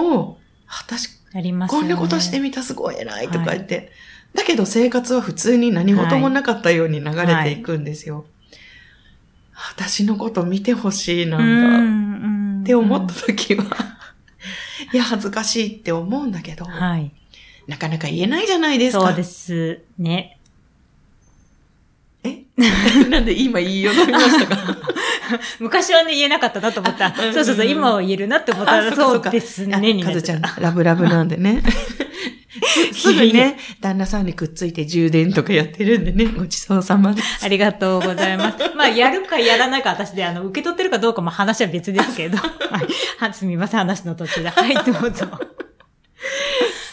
[0.00, 1.82] を、あ、確かありますよね。
[1.82, 3.90] こんなことしてみたすごい偉いとか言って、
[4.36, 8.26] だけど生活は普通に何事もなかったように流れていくんですよ。
[9.70, 13.64] 私のこと見てほしいなうんだんって思った時は、
[14.92, 17.10] いや、恥ずかしいって思うんだけど、はい。
[17.66, 19.06] なかなか言えないじゃないですか。
[19.06, 19.80] そうです。
[19.98, 20.35] ね。
[22.58, 24.78] え なんで今言いよどみましたか？
[25.60, 27.08] 昔はね、言えなかったなと思った。
[27.18, 31.62] うんうんそうそうそう、今は言えるなって思ったら、あそうですね、になってかずちゃんた。、ラブラブなんでね。
[32.92, 37.44] すすぐね、旦那さんにくっついて充電とかやってるんでね、ごちそうさまです。
[37.44, 38.56] ありがとうございます。
[38.74, 42.38] まあ、やるかやらないか私で、あの、受け取ってるかどうかも話は別ですけど。
[42.38, 42.44] は
[42.82, 42.86] い。
[43.18, 44.48] はすみません、話の途中で。
[44.48, 45.26] はい、どうぞ。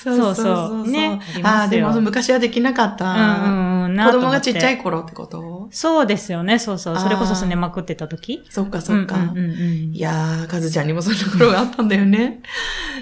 [0.03, 1.19] そうそうね。
[1.43, 3.13] あああ、でも昔はできなかった。
[3.13, 5.67] うん子供がちっちゃいて頃ってこと？
[5.71, 6.97] そうですよね、そうそう。
[6.97, 8.43] それこそすねまくってた時？
[8.49, 9.17] そっかそっか。
[9.35, 12.41] いやー、かずちゃんにもそんな頃があったんだよね。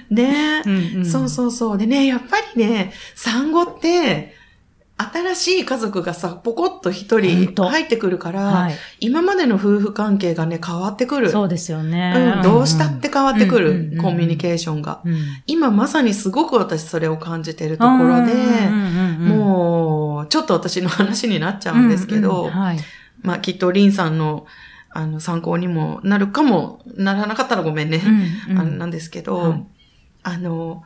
[0.09, 1.05] ね、うんうん。
[1.05, 1.77] そうそうそう。
[1.77, 4.35] でね、やっぱりね、産後って、
[5.11, 8.75] 新しい家族がさ、ポコッと一人と入ってくるから、はい。
[8.99, 11.29] 今までの夫婦関係がね、変わってくる。
[11.29, 12.33] そうですよね。
[12.37, 15.01] うん、どうしたって変わってくる、うんうんうんコミュニケーションが。
[15.05, 15.15] うん。
[15.47, 18.33] 今まさにすごく私それを感じてるところで、
[19.19, 22.79] もう、ちょっと私の話になっちゃうんですけど、うんうんはい。
[23.21, 24.45] まあきっとリンさんの
[24.93, 28.01] あの参考にもなるかも、ならなかったらごめんね。
[28.47, 29.63] うんうんあのなんですけど、はい
[30.23, 30.83] あの、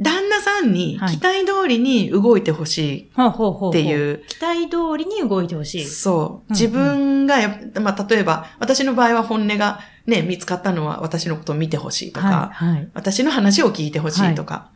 [0.00, 5.82] 旦那さんにはい期待通りに動いてほしほうほうほうほうっていう期待通りに動いてほしい。
[5.82, 5.84] い。
[5.84, 6.48] そう。
[6.48, 7.36] うん自分が
[7.80, 12.74] まあ例えば、私の場合は本音がね、見つかったのは私のことを見てほしいとか、はい。
[12.74, 12.88] はい。
[12.94, 14.70] 私の話を聞いてほしいとか、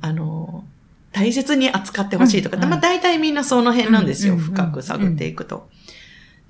[0.00, 0.64] あの、
[1.12, 5.68] 大切に扱ってほしいとか、まあ大体みんなその辺なんですよ、深く探っていくと。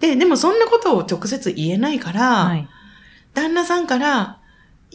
[0.00, 2.68] で、でもそんなことを直接言えないから、はい。
[3.34, 4.38] 旦那さんから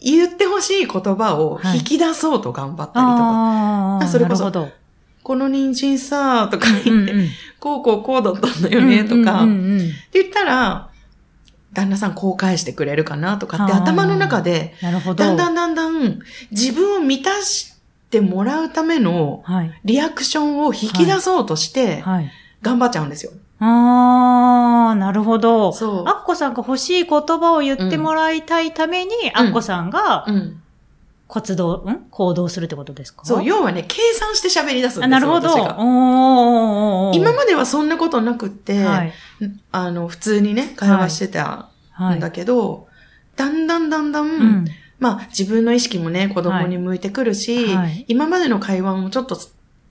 [0.02, 4.50] 言ってほしい言葉を引き出そうと頑張ったりとか、ああ、それこそ。
[5.22, 7.28] この人参さ、とか言って、うんうん
[7.60, 9.46] こうこうこうだったんだよね、とか、っ
[10.10, 10.88] て言ったら、
[11.74, 15.16] 旦那さんこう返してくれるかなとかって頭の中で、なるほど。
[15.16, 17.74] だんだんだんだん自分を満たし
[18.10, 19.80] てもらうためのはい。
[19.84, 22.32] リアクションを引き出そうとしてはい。
[22.62, 23.32] 頑張っちゃうんですよ。
[23.60, 25.72] ああ、なるほど。
[25.72, 26.08] そう。
[26.08, 30.62] アッコさんが欲しい言葉を言ってもらいたいために、アッコさんがうん。
[31.32, 32.06] 活動、ん？
[32.10, 33.24] 行動するってことですか？
[33.24, 35.04] そう、要はね、計算して喋り出すんですよ。
[35.04, 35.52] あなるほど。
[35.78, 39.12] お今まではそんなことなくって、はい。
[39.70, 42.16] あの、普通にね、会話してたはい。
[42.16, 42.88] んだけど、
[43.36, 44.64] だんだんだんだん、うん。
[44.98, 49.38] まあ自分の意識もね、子供に向いてくるし、はいはい今までの会話もちょっと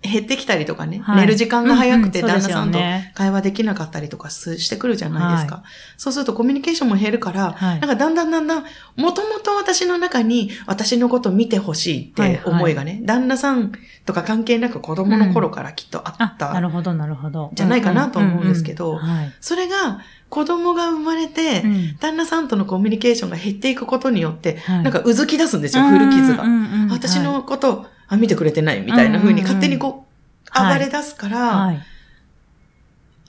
[0.02, 2.80] 減ってきたりとかね、はい寝る時間が早くてうんうん旦那さんと
[3.14, 5.56] 会話できなかったりとかすしてくるじゃないですか。
[5.58, 5.64] は
[5.98, 8.64] そうするとコミュニケーションも減るから、はいなんかだんだんだんだん、
[8.96, 13.74] もともと私の中に私のこと見てほしいって思いがね、旦那さん
[14.06, 16.54] とか関係なく子供の頃からきっとああっ、た。
[16.54, 17.52] なるほど、なるほど。
[17.54, 19.34] じゃないかなと思うんですけどうんうんうんはい。
[19.42, 26.44] それが子供が生まれて、うん旦那さんとのコミュニケーションが減っていくことによって、はいなんかうずき出すんですよ、古傷が。
[26.44, 30.04] うんうんうん私のこと、あ、見てくれてないみたいな風に勝手にこう、はい
[30.52, 31.80] 暴れ出すから、はい。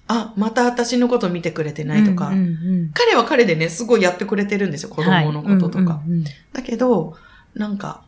[0.09, 2.43] あ、また私のこと見てくれてないとか、うんうんう
[2.87, 5.95] ん彼は彼でね、すごいやってくれてるんですよ、子供のこととか。
[5.95, 7.15] はいうんうんうんだけど、
[7.55, 8.03] なんか、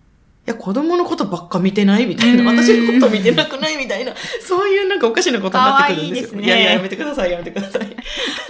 [0.46, 6.16] いや、子供のことばっか見てないみたいな、うん私のこと見てなくないみたいな、そういうなんかおかしなことになってくるんですよ。
[6.16, 7.82] いいですねいやいや、やめてください、やめてください。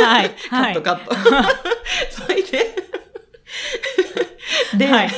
[0.02, 0.30] はい。
[0.48, 0.72] カはい。
[0.72, 1.12] ットカット。
[2.24, 2.76] それで、
[4.76, 5.10] で、はい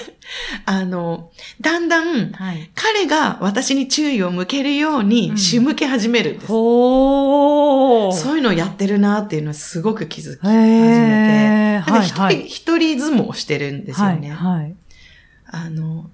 [0.65, 2.71] あの、だんだん、はい。
[2.75, 6.47] 彼が私に注意を向けるよううんに仕向け始めるんです。
[6.47, 8.13] ほー。
[8.13, 11.91] そういうのをやってるなっていうのはすごく気づき始へめて。
[11.91, 11.93] ー。
[11.93, 12.09] はい。
[12.09, 12.47] はい。
[12.47, 14.33] 一人相撲してるんですよね。
[14.33, 14.61] はい。
[14.61, 14.75] はい。
[15.47, 16.11] あの、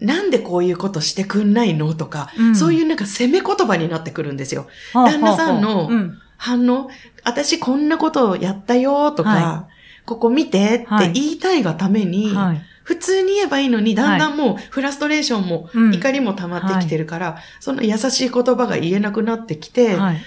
[0.00, 4.66] なんでこういうことしてくんないのとか、うんそういうなんか攻め言葉になってくるんですよ。
[4.92, 6.90] 旦那さんのほうほうん反応、
[7.24, 9.68] 私こんなことをやったよとか、は
[10.06, 12.62] ここ見てってはい言いたいがために、はい。
[12.84, 20.22] 普通に言えばいいのに、だんだんもうフラストレーションもうん怒りも溜まってきてるから、その優しい言葉が言えなくなってきて、はい。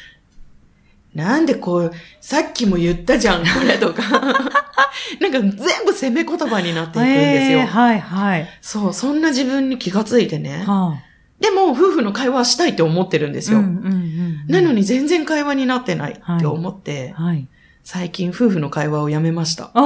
[1.15, 4.03] なんでこう、さっきも言ったじゃん、これとか。
[5.19, 7.59] なんか全部攻め言葉になっていくんですよ。
[7.59, 7.99] へーはい。
[7.99, 8.47] はい。
[8.61, 10.63] そう、そんな自分に気がついてね。
[10.67, 10.97] は
[11.39, 13.53] でも、夫婦の会話はしたいって思ってるんですあ。
[13.53, 13.59] よ。
[13.59, 14.09] うんうんうん
[14.49, 17.47] なのに全然会話になってないって思って、はい。
[17.91, 19.71] 最近夫婦の会話をやめました。
[19.73, 19.79] お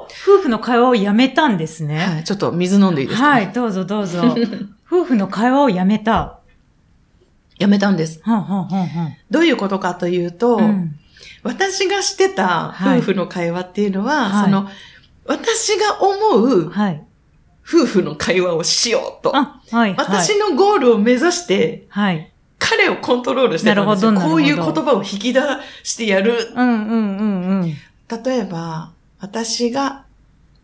[0.00, 1.98] ー夫婦の会話をやめたんですね。
[1.98, 4.22] はい、ちょっと水飲んでいいですか、はい、どうぞどうぞ。
[4.90, 6.38] 夫婦の会話をやめた。
[7.58, 8.22] やめたんです。
[8.22, 10.96] はんはんはんはんどういうことかというと、うん
[11.42, 14.70] 私がしてた夫婦の会話っていうのは、はいその、
[15.26, 17.02] 私が思うはい。
[17.62, 19.32] 夫婦の会話をしようと。
[19.32, 22.32] はい私のゴールを目指して、はい。
[22.58, 24.12] 彼をコントロールしてたんですよ。
[24.14, 25.40] こういう言葉を引き出
[25.82, 26.52] してやる。
[26.54, 27.74] うんうんうんうん。
[28.24, 28.90] 例えば、
[29.20, 30.04] 私が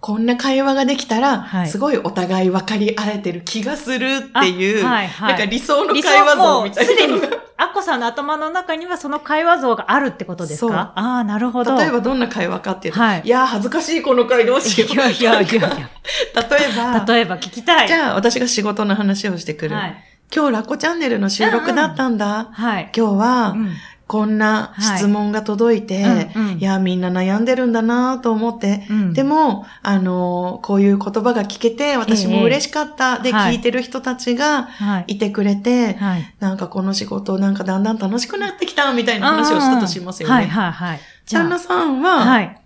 [0.00, 7.20] こんな会話ができたら、はいすごいお互い分かり合えてる気がするっていう、あはいはいなんか理想の会話像みたいもうすでに。
[7.59, 10.92] アッコさんの頭の中にはその会話像があるってことですか？
[10.96, 11.76] ああ、なるほど。
[11.76, 14.92] 例えばどんな会話かっていうと、はいい、やー恥ずかしいこの会どうしよう。
[14.92, 15.68] いやいやいやいや。
[15.70, 17.88] 例えば、例えば聞きたい。
[17.88, 19.76] じゃあ私が仕事の話をしてくる。
[19.76, 20.05] はい。
[20.34, 22.48] 今日ラッコチャンネルの収録だったんだ。
[22.52, 22.90] はい。
[22.96, 23.72] 今日は、うん
[24.08, 26.02] こんな質問が届いて、
[26.36, 33.20] うんうんいや、みんな悩んでるんだなと思って、うんでも、あのこういう言葉が聞けて、私も嬉しかった。
[33.20, 35.14] で、はい聞いてる人たちがはい。
[35.14, 36.34] いてくれて、はい。
[36.40, 40.34] なんかこの仕事なんかだんだん楽しくなってきた、みたいな話をしたとしますよね。
[40.34, 41.00] はいはいはい。
[41.24, 42.60] 旦那あ、さんは、はい。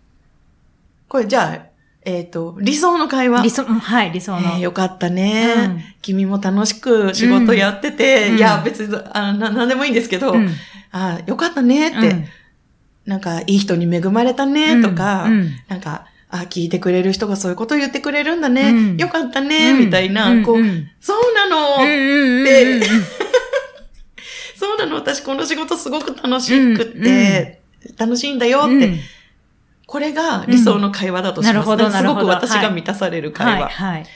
[1.07, 1.65] これじゃあ、
[2.07, 3.42] えっ、と、理想の会話。
[3.42, 4.38] 理想、うんはい、理想の。
[4.38, 5.81] えーよかったね、うん。
[6.01, 8.37] 君も楽しく仕事やってて、うん。
[8.37, 10.49] いや、別に、あな、なんでもいいんですけど、うん。
[10.92, 12.25] あよかったねって、うん。
[13.07, 15.29] なんか、いい人に恵まれたねとか、
[15.66, 18.97] なんか、あ聞いてくれる人がそういうことを言ってくれるんだね、うん。
[18.97, 19.79] よかったね、うん。
[19.81, 20.57] みたいな、こう、
[21.01, 22.45] そうなの、うんうんうんうん。
[22.45, 22.83] で
[24.57, 27.62] そうなの、私この仕事すごく楽しくって、
[27.99, 29.01] 楽しいんだよって、うん
[29.87, 31.55] これが理想の会話だとします。
[31.55, 33.68] なるほどなるほどすごく私が満たされる会話。
[33.68, 34.07] はい、はい。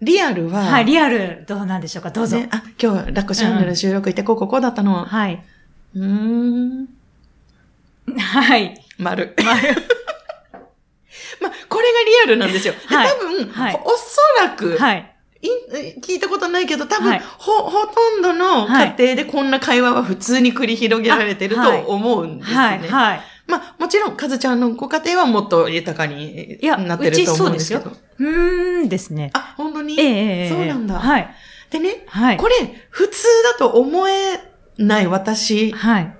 [0.00, 2.10] リアルは、はい、リアル、どうなんでしょうか？
[2.10, 2.36] どうぞ。
[2.36, 5.04] ね、あ、今日、ラッコチャンネル収録行って、こうこうこうだったの。
[5.04, 5.42] はい。
[5.94, 6.88] うーん、
[8.16, 8.74] はい。
[8.98, 9.34] 丸。
[9.44, 9.54] まあ
[11.40, 12.74] まあ、これがリアルなんですよ。
[12.88, 15.14] ではい多分、はいおそらく、はい。
[15.40, 15.48] い
[16.00, 22.56] 聞いたことないけど、多分、はいほ、ほとんどの家庭でこんな会話は普通に繰り広げられてると思うんですね。
[22.56, 22.78] はい。
[22.88, 23.20] はい。
[23.48, 27.90] まあ、もちろん、かずちゃんのご家庭はもっと豊かになってると思うんですけど。
[28.18, 29.30] うーんですね。
[29.32, 29.98] あ、本当に？
[29.98, 31.00] ええええええそうなんだ。
[31.00, 31.34] はい。
[31.70, 32.36] でね、はい。
[32.36, 32.54] これ、
[32.90, 34.38] 普通だと思え
[34.76, 36.14] ない私はい。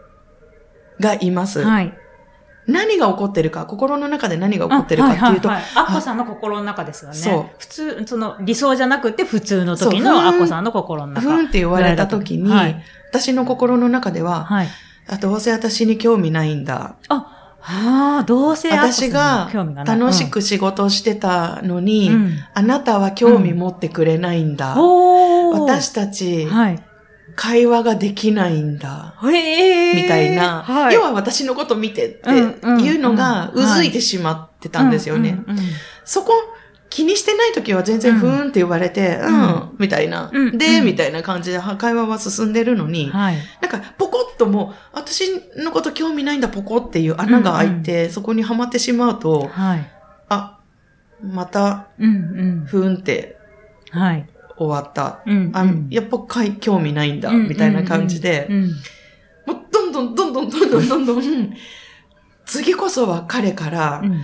[0.99, 1.63] がいます。
[1.63, 1.93] はい。
[2.67, 7.17] 何が起こってるか、心の中で何が起こってるかっていうと、あはいはいはいアッコさんの心の中ですよね。
[7.17, 11.21] そう普通、その理想じゃなくて普通の時のアッコさんの心の中。
[11.23, 14.69] ふーんって言われた時に、はい私の心の中では、はい。
[15.09, 16.97] あどうせ私に興味ないんだ。
[17.09, 19.51] あ、はあ、どうせ私が
[19.85, 24.75] 楽しく仕事してたのに、うんあなたは興味持ってくれないんだ。
[24.77, 26.85] おー私たち、はい。
[27.37, 29.15] 会話ができないんだ。
[29.23, 35.39] へえみたいな、はい、要は私のこと見てってうんうんいうのがうんうずいてしまってたんですよね。
[35.47, 35.65] うんうんうん
[36.05, 36.33] そこ
[36.99, 43.37] 気にしてない時は全然うんふーんって言われて、うん、うんみたいな、うんで、うんみたいな感じで会話は進んでるのに、はい。
[43.63, 49.91] なんかポコッともう、私のこと興味ないんだポコっていう穴が開いて、そこにはまってしまうと、はい。
[50.29, 50.59] あ、
[51.23, 53.37] また、うんふーんって
[53.93, 54.01] うん。
[54.01, 54.29] はい。
[54.57, 55.21] 終わった。
[55.25, 58.71] うんあやっぱかい興味ないんだ、みたいな感じで、うんうん
[59.47, 61.55] もうどんどんどんどんどんどんどんどん、
[62.45, 64.21] 次こそは彼からう、ん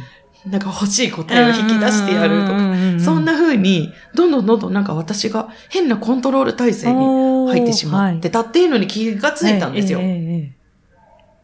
[0.47, 10.01] なんか欲しい答えを引き出してやるとか、かそんな風に、どんどんどんどんなんか私が変なコントロール体制に入ってしまってたっていうのに気がついたんですよ。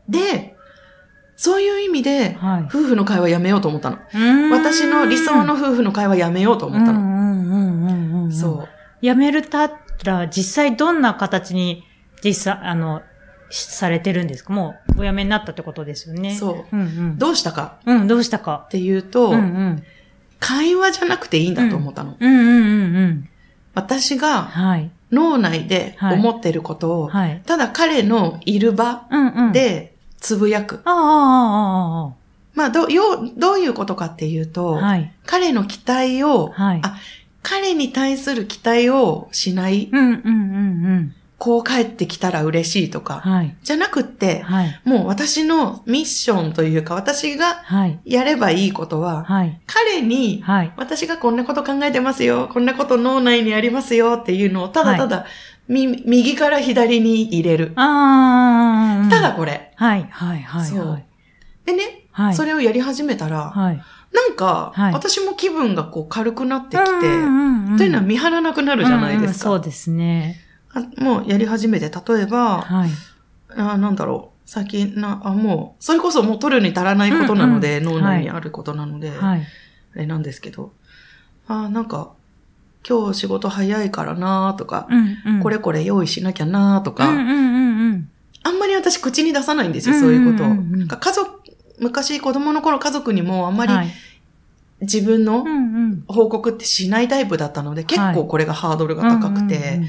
[0.08, 0.54] で、
[1.36, 3.98] そういう意味で、はい夫婦の会話やめようと思ったの。
[4.52, 8.30] 私の理想の夫婦の会話やめようと思ったの。
[8.30, 8.68] そう。
[9.00, 9.70] 辞めるた
[10.04, 11.84] ら、実際どんな形に、
[12.22, 13.02] 実際、あの、し
[13.50, 14.52] されてるんですか？
[14.52, 16.34] もう、お辞めになったってことですよね。。
[16.34, 17.18] そううんうん。
[17.18, 17.76] どうしたか？
[17.84, 18.64] うん、どうしたか？
[18.66, 18.68] っ。
[18.70, 19.82] ていうと、うんうん。
[20.38, 22.16] 会話じゃなくていいんだと思ったの。
[22.18, 23.28] うんうんうんうん。
[23.74, 24.90] 私がはい。
[25.12, 27.42] 脳内で思ってることを、はい。
[27.44, 30.82] ただ彼のいる場うんうん。、でつぶやく。
[30.84, 32.14] ああ、ああ、
[32.54, 34.74] まあ、どう、よう、どういうことかっていうと。
[34.74, 35.12] はい。
[35.26, 36.80] 彼の期待を、はい。
[36.84, 36.96] あ
[37.42, 40.30] 彼に対する期待をしない、うんうんうんう
[40.98, 41.14] ん。
[41.40, 43.56] こう帰ってきたら嬉しいとか、はい。
[43.62, 44.80] じゃなくって、はい。
[44.84, 47.98] もう私のミッションというか、私がはい。
[48.04, 49.58] やればいいことは、はい。
[49.64, 50.72] 彼に、はい。
[50.76, 55.24] 私がこんなこと考えてますよ、こんなこと脳内にありますよっていうのを、ただただ、
[55.66, 57.72] み右から左に入れる。
[57.76, 59.08] ああ。
[59.10, 59.72] ただこれ。
[59.76, 60.06] はい。
[60.10, 60.42] はい。
[60.42, 60.66] はい。
[60.66, 61.06] そうはい。
[61.64, 62.34] でね、はい。
[62.34, 63.82] それをやり始めたら、はい。
[64.12, 69.48] なんか、はい私も気分がこう軽くなってきて、というのは見張らなくなるじゃないですか。
[69.48, 70.49] うんうんそうですね。
[70.72, 72.90] あもうやり始めて、例えば、はい。
[73.56, 79.42] あなんだろう、最近な、あ、もう、それこそもう取るに足らないことなので、うんうん脳内にあることなので、はい。
[79.94, 80.72] あれなんですけど、
[81.48, 82.12] あ、なんか、
[82.88, 85.42] 今日仕事早いからなとか、うんうん。
[85.42, 88.10] これこれ用意しなきゃなとか、うんうんうんうん。
[88.42, 90.46] あんまり私口に出さないんですよ、そういうことを。
[90.46, 91.40] うんうんうんうんなんか家族、
[91.80, 93.88] 昔子供の頃家族にもあんまりはい
[94.82, 95.44] 自分の。
[96.08, 99.88] 報告ってしないタイプだったので、結構これがハードルが高くて、うんうんうんだ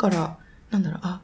[0.00, 0.36] から、
[0.70, 1.20] なんだろう、あ、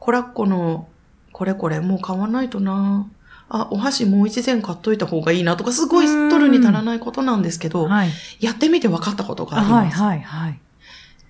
[0.00, 0.88] コラッコの、
[1.32, 3.06] これこれもう買わないとな。
[3.48, 8.10] あ、お箸もう一膳買っといた方がいいなとか、すごい取るに足らないことなんですけど、はい。
[8.40, 9.98] やってみて分かったことがありはい、ます。
[10.02, 10.60] はい、はい。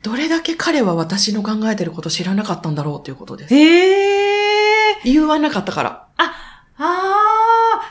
[0.02, 3.54] どれだけ彼は私の考えてること知らなかったんだろうということです。
[3.54, 5.12] ええー。
[5.12, 6.06] 言わなかったから。
[6.16, 6.32] あ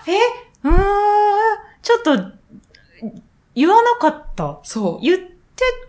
[0.05, 0.17] ー、え
[0.63, 0.75] うーん、
[1.81, 2.31] ちょっと、
[3.55, 4.59] 言わなかった。
[4.63, 5.05] そう。
[5.05, 5.36] 言って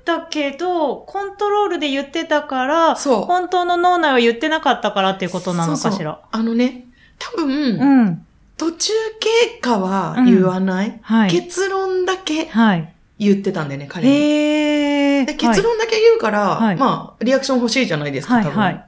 [0.05, 3.23] たけど、コントロールで言ってたから、そう。
[3.23, 6.21] 本当の脳内は言ってなかったからっていうことなのかしそうそうら。
[6.31, 6.87] あのね、
[7.19, 8.27] 多分、うん。
[8.57, 10.99] 途中経過は言わない？
[11.03, 11.31] はい。
[11.31, 12.95] 結論だけはい。
[13.19, 14.15] 言ってたんだよね、彼に。
[14.15, 15.27] へー。
[15.27, 18.59] で結論だけ言うから、はいまあ、リアクション欲しいじゃないですか、はい多分。
[18.59, 18.85] はい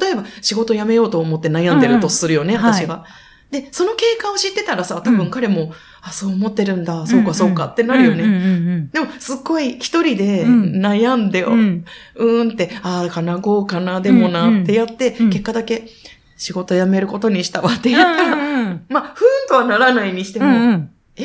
[0.00, 3.06] 例えば、仕事辞めようと思って悩んでるとするよね、うんうん私が。
[3.50, 8.22] で、その経過を知ってたらさ、多うん分彼も、あ、そう思ってるんだ、そうかそうかってなるよね。
[8.22, 11.84] うんうんでも、すっごい一人でうん悩んで、うんうん。
[12.16, 15.88] うーんって、ああ、かな、こうかな、でもな、ってやって、うん結果だけ
[16.36, 20.90] 仕事辞めることにしたわってうんやったら、うんまあ、ふーんとはならないにしても、うんうん。
[21.16, 21.24] え？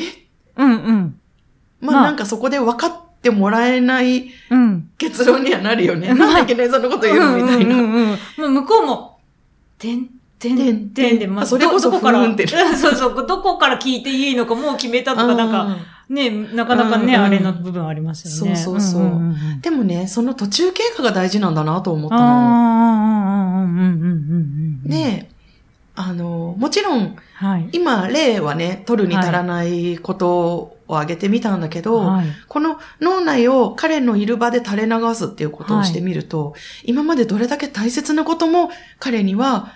[0.57, 1.19] うんうん。
[1.81, 4.89] まあ、まあなんかそこで分かってもらえないうん。
[4.97, 6.13] 結論にはなるよね。
[6.13, 7.75] まあなんだっけね、そんなこと言うのみたいな。
[7.75, 8.07] うんうんうん。
[8.09, 9.19] もう向こうも、
[9.77, 10.07] てん、
[10.43, 11.19] てん、てんてん。
[11.19, 12.23] で、まあそれこそどどこから、
[12.75, 15.77] そうそう、どこから聞いていいのかもう決めたとか、なんか、
[16.09, 18.55] ね、なかなかね、あれの部分ありますよね。
[18.55, 19.33] そうそうそう。
[19.61, 22.21] でもね、その途中経過が大事なんだなと思ったの。
[22.23, 22.25] あ
[25.95, 27.69] あ、の、もちろん、はい。
[27.71, 32.25] 今、例はね、取るに足らないことを挙げてみたんだけど、はい。
[32.47, 39.71] この脳内を彼のいる場で垂れ流すっていうことをしてみると、今までどれだけ大切なことも彼には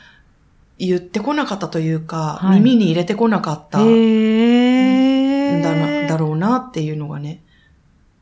[0.80, 6.08] 言ってこなかったというか、はい耳に入れてこなかったんへだな、ー。
[6.08, 7.44] だろうなっていうのがね。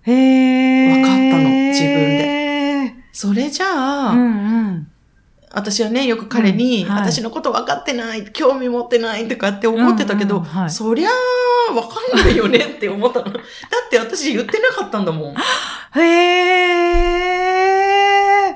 [0.04, 1.02] へー。
[1.02, 2.96] わかったの自分で。
[3.12, 4.88] それじゃあ、うんうん。
[5.52, 11.90] 私はね、よく彼に、うんはい私のこと分かってない、興味持ってないとかって思ってたけど、うんうんはいそりゃあ、分か
[12.24, 13.26] んないよね って思ったの。
[13.26, 13.36] だっ
[13.90, 15.36] て私言ってなかったんだもん。
[16.00, 18.56] へー。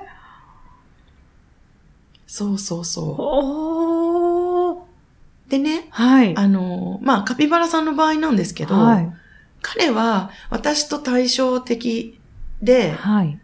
[2.27, 3.01] そうそうそ。
[3.01, 3.88] う。
[5.49, 6.37] でね、はい。
[6.37, 9.13] あの、まあ、カピバラさんの場合なんですけど、はい。
[9.61, 12.19] 彼は私と対照的
[12.61, 13.39] で、はい。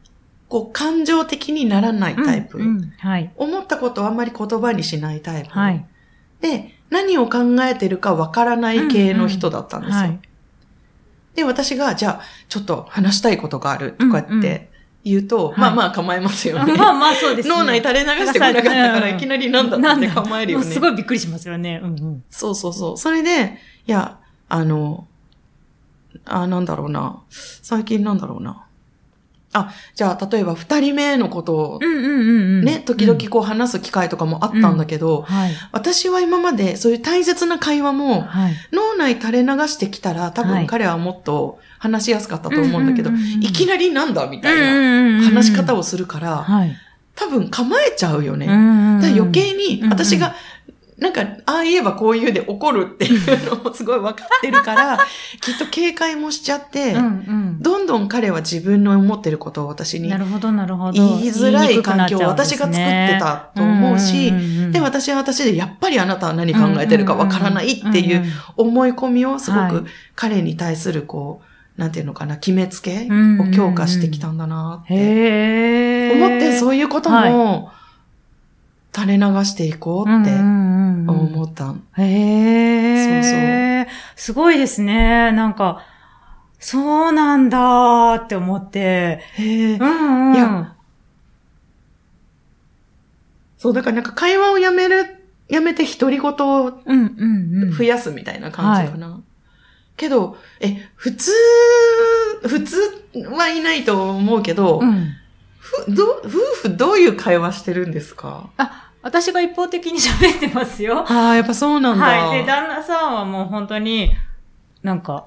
[0.47, 2.59] こう、感情的にならないタイプ。
[2.59, 3.31] うんうんはい。
[3.35, 5.49] 思ったことをあんまり言葉にしないタイプ。
[5.49, 5.85] はい。
[6.41, 9.97] で、何を考えてるかわからない系の人だったんですよ。
[9.97, 10.19] はい。
[11.33, 14.69] で、私が、じゃあ、ちょっと話したいことがあるとかうんうんって
[15.05, 16.75] 言うと、はいまあまあ構えますよね。
[16.75, 17.55] まあまあそうですね。
[17.55, 20.65] 脳内垂れ流してこなかったから、うんいきなりなんだって構えるよね。
[20.65, 21.79] すごいびっくりしますよね。
[21.83, 22.23] うんうん。
[22.29, 22.97] そうそうそう。
[22.97, 24.17] それで、いや、
[24.49, 25.07] あの、
[26.25, 27.21] あ、なんだろうな。
[27.29, 28.64] 最近なんだろうな。
[29.57, 32.63] あ、じゃあ、例えば二人目のことをうんうんうんうん。
[32.63, 35.51] ね、時々こう話す機会とかもあったんだけど、はい。
[35.71, 38.53] 私は今までそういう大切な会話もはい。
[38.71, 45.21] 脳内垂れ流してきたら多はい分彼はもっと話しやすかったと思うんだけど、うんうんうんうんいきなりなんだみたいな。
[45.23, 46.75] 話し方をするから、はい。
[47.15, 48.47] 多分構えちゃうよね。
[48.49, 50.35] 余計にうんうん私が、
[50.97, 54.97] なんか、ああ言えばこう言うで怒るっていうのもすごい分かってるから、
[55.41, 57.57] きっと警戒もしちゃって、うんうん。
[57.59, 60.93] どんどん彼は自分の思ってることを私になるほど、なるほど。
[60.93, 64.31] 言いづらい環境を私が作ってたと思うし、
[64.71, 68.23] で、私は私でやっぱりあなたは何考えてるかわからないっていう
[68.55, 71.41] 思い込みをすごはいく彼に対するこ
[71.77, 76.13] う、なんていうのかな、決めつけうんを強化してきたんだなって。
[76.13, 77.71] 思ってそういうことも
[78.95, 81.75] 垂れ流していこうって思思った。
[81.97, 83.83] へー。
[83.85, 85.33] そうすごいですね。
[85.33, 85.83] なんか、
[86.59, 89.19] そうなんだーって思って。
[89.33, 90.35] へえうんうん。
[90.35, 90.75] いや
[93.57, 97.71] そう、だからなんか会話をやめる、やめて独り言をうんうんうん。
[97.71, 99.21] 増やすみたいな感じかな。
[99.97, 101.31] けど、え、普通、
[102.47, 102.77] 普通
[103.29, 105.15] はいないと思うけど、うん。
[105.85, 106.29] ふど夫
[106.61, 108.49] 婦どういう会話してるんですか？
[108.57, 111.05] あ、私が一方的に喋ってますよ。
[111.07, 112.05] ああ、やっぱそうなんだ。
[112.05, 112.39] はい。
[112.39, 114.11] で、旦那さんはもう本当に、
[114.83, 115.25] なんか、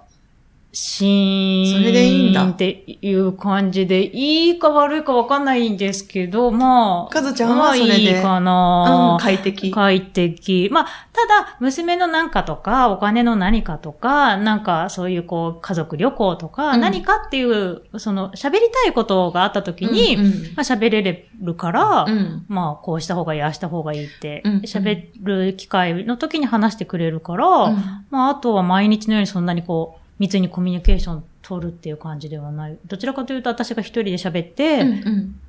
[0.72, 1.78] シーン。
[1.78, 7.12] それでいいんだっていう感じで、いいか悪いかわかんないんですけど、まあ。
[7.12, 9.70] かずちゃんはまあそれでいいかう、なん快適。
[9.70, 10.68] 快適。
[10.70, 27.76] まあ、ただ、娘のなんかとか、お金の何かとか、なんか、そういうこう、家族旅行とか、うん何かっていう、その、喋りたいことがあった時に、うんうんまあ、喋れるから、うんまあ、こうした方がいい、ああした方がいいってうん、喋る機会の時に話してくれるから、うん
[28.10, 32.78] まあ、あとは毎日のようにそんなにこう、密にコミュニケーション取るっていう感じではない。
[32.86, 35.40] どちらかというと私が一人で喋って、うんっうん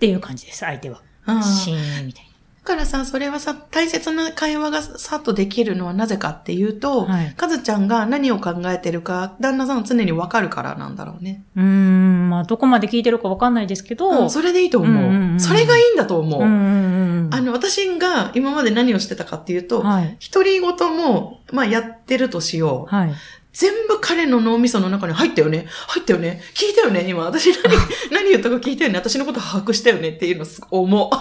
[0.00, 1.02] ていう感じです、相手は。
[1.42, 2.28] シーンみたい
[2.68, 11.42] からさ、それはさ、大切な会話がさっとできるのはなぜかっていうと、はいかずちゃんが何を考えてるか、旦那さんは常にわかるからなんだろうね。
[11.56, 16.42] うーん、まあ、どこまで聞いてるかわかんないですけど、うん、それでいいと思う,、うんうんうんそれがいいんだと思う。
[16.42, 17.34] うんうんうん。
[17.34, 20.18] あの、私が今まで何をしてたかっていうと、はい。
[20.32, 22.94] 独り言も、まあ、やってるとしよう。
[22.94, 23.12] はい。
[23.52, 25.66] 全部彼の脳みその中に入ったよね？
[25.88, 26.40] 入ったよね？
[26.54, 27.08] 聞いたよね？
[27.08, 27.74] 今、私何、
[28.12, 28.98] 何言ったか聞いたよね？
[28.98, 31.16] 私のこと把握したよねっていうのすごい思う。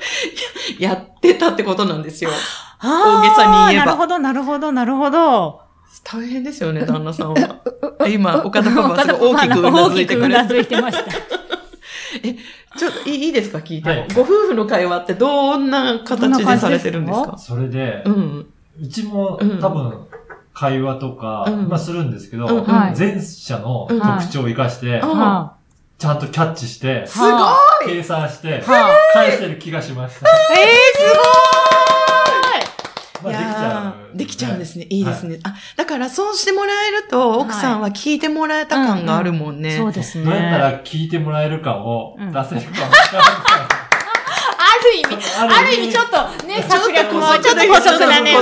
[0.82, 2.30] やってたってことなんですよ。
[2.82, 5.60] 大げさに言えばなるほど、なるほほど、なるほど。
[6.04, 7.60] 大変ですよね、旦那さんは。
[8.08, 10.34] 今、岡田パパはすごい大きくうなずいてくれる。
[10.34, 11.04] 大きくうなずいてました。
[12.78, 13.58] ちょっといいいいですか？
[13.58, 17.38] 聞いても、はいご夫婦の会話ってどんな形でされてるんですか？
[17.38, 18.46] それで、うん。
[18.82, 19.94] うちもうん多分、
[20.54, 21.68] 会話とか、うん。
[21.68, 22.64] まあするんですけど、
[22.96, 24.00] 前者のうん。
[24.00, 25.02] 特徴を生かして、
[25.98, 27.30] ちゃんとキャッチして、すごい！
[27.32, 28.62] は計算して、
[29.12, 30.28] 返してる気がしました。
[30.56, 31.44] ええ
[33.22, 34.14] まあ、いできちゃやう。
[34.14, 34.86] ーできちゃうんですね。
[34.90, 35.00] い。
[35.00, 35.38] いですね。
[35.44, 39.76] あ、だからそうしてもらえると、奥さんは聞いてもらえた感があるもんね。
[39.78, 40.24] そうですね。
[40.24, 43.83] どうやったら聞いてもらえるかをうん出せるかわからあ
[44.84, 45.16] る意味。
[45.38, 48.34] ある意味ちょっとね、策略もちょっとちょっと古速なね。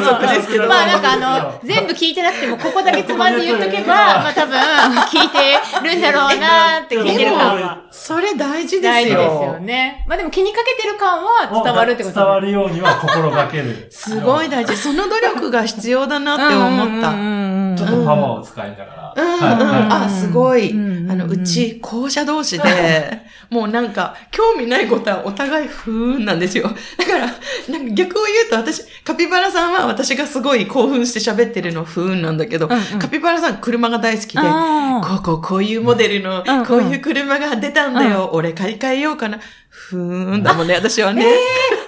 [0.69, 3.87] まあなんかあの、全部聞いてなくても、ここだけつまんで言っとけば、
[4.23, 7.79] まあ多分、聞いてるんだろうなーって聞いてる感は。
[7.91, 8.93] それ大事ですよ。
[8.93, 10.05] 大事ですよね。
[10.07, 13.89] まあでも気にかけてる感は伝わるってこと 伝わるようには心がける。
[13.91, 14.77] すごい大事。
[14.77, 17.09] その努力が必要だなって思った。
[17.09, 19.02] うんちょっとパワーを使いながら。
[19.17, 20.71] うんはいはいあ、すごい。
[20.71, 26.71] うんあの、うち、校舎同士で、 もうなんか、興味ないことはお互い不運なんですよ。
[26.97, 27.27] だから、
[27.69, 38.31] なんか逆を言うと私、カピバラさんは私がすごい興奮して喋ってるの不運なんだけど、うんうんカピバラさん車が大好きで、こうこうこういうモデルのうんうん、こういう車が出たんだよ。
[38.33, 39.39] 俺買い替えようかな。
[39.69, 41.25] ふーんだもんね、私はね。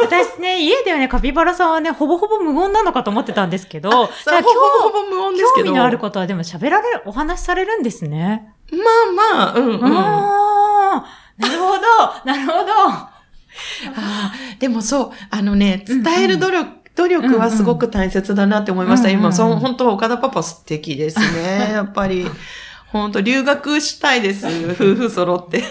[0.01, 5.67] 私ね、家ではね、カピバラさんはね、ほぼほぼ無言なのかと思ってたんですけど、そうだからほぼほぼ無音ですけど。
[5.67, 8.53] 興味のあることはでも喋られる、お話しされるんですね。
[8.71, 9.85] まあまあ、うんうん。
[9.85, 11.07] ああ、
[11.39, 11.81] なるほど、
[12.25, 12.73] なるほど。
[12.73, 13.13] あ
[13.97, 19.09] あ、でもそう、あのね、伝える努力、努力はすごく大切だなって思いました。
[19.09, 21.71] うんうん今、そう、本当岡田パパ素敵ですね。
[21.73, 22.29] やっぱり。
[22.95, 24.47] 本当留学したいです。
[24.47, 25.59] 夫婦揃って。
[25.59, 25.63] い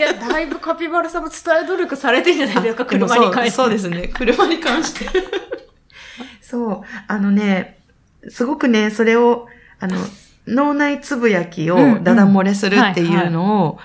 [0.00, 3.50] や、だいぶカピバラさんも伝え努力されてるんじゃないですか、車に関して。
[3.50, 4.08] そうそうですね。
[4.14, 5.08] 車に関して。
[6.40, 6.80] そう。
[7.08, 7.80] あのね、
[8.28, 9.48] すごくね、それを、
[9.80, 9.96] あの、
[10.54, 13.78] 脳内つぶやきをうんうんダダ漏れするっていうのを、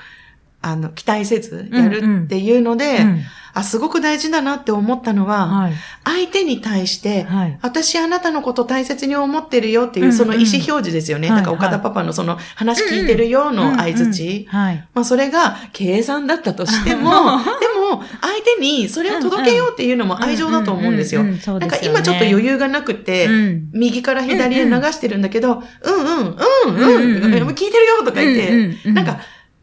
[0.61, 3.21] あの、期待せずやるっていうので、うん
[3.53, 5.73] あ、すごく大事だなって思ったのは、はい。
[6.03, 7.59] 相手に対して、はい。
[7.61, 11.29] 私あなたのこと大切に思ってるよっていう、うんうんその意思表示ですよね。
[11.29, 14.47] はいだから岡田パパのその話聞いてるよの相づち。
[14.49, 14.87] はい。
[14.93, 17.11] まあそれが計算だったとしても、
[17.59, 21.23] でも相手にそれを届けようっていうのも愛情だと思うんですよ。
[21.23, 21.37] なん
[21.69, 25.65] か今ちょっと余裕がなくて、うん右から左へ流してるんだけど、うんうん、
[26.05, 26.35] うん
[26.65, 29.19] うん、うんうん聞いてるよとか言って、なんか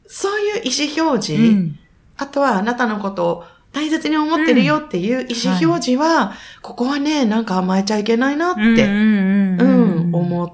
[0.06, 1.76] そういう意思表示、うん
[2.16, 10.52] あとはあなたのことを大切に思ってるよっていう意思表示は、ここはね、なんか甘えちゃいけないなって、うん思っ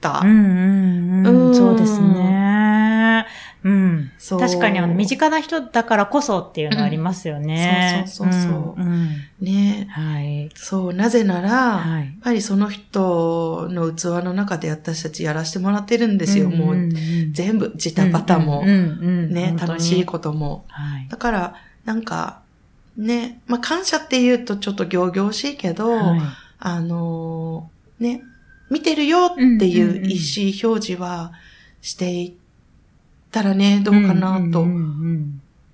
[0.00, 0.20] た。
[0.20, 2.47] そうですね。
[3.68, 4.10] うん。
[4.18, 8.02] そう確かにあの、身近な人だからこそっていうのありますよね。
[8.02, 9.08] うんそうそうそうそうんん
[9.40, 10.50] ねはい。
[10.54, 16.50] そう、なぜなら、はいやっぱりその人の器の中で私たちやらせてもらってるんですよ。
[16.50, 16.88] もう、
[17.32, 20.64] 全部、ジタバタも、ね、楽しいこことも。
[20.68, 20.74] と。
[20.74, 21.08] はい。
[21.08, 21.54] だから、
[21.84, 22.40] なんか、
[22.96, 26.20] ね、まあ、感謝って言うとちょっと行々しいけど、はい
[26.60, 28.22] あのーね、
[28.70, 31.32] 見てるよっていう意思表示は
[31.80, 32.32] していっ
[33.30, 34.66] たらね、どうかなと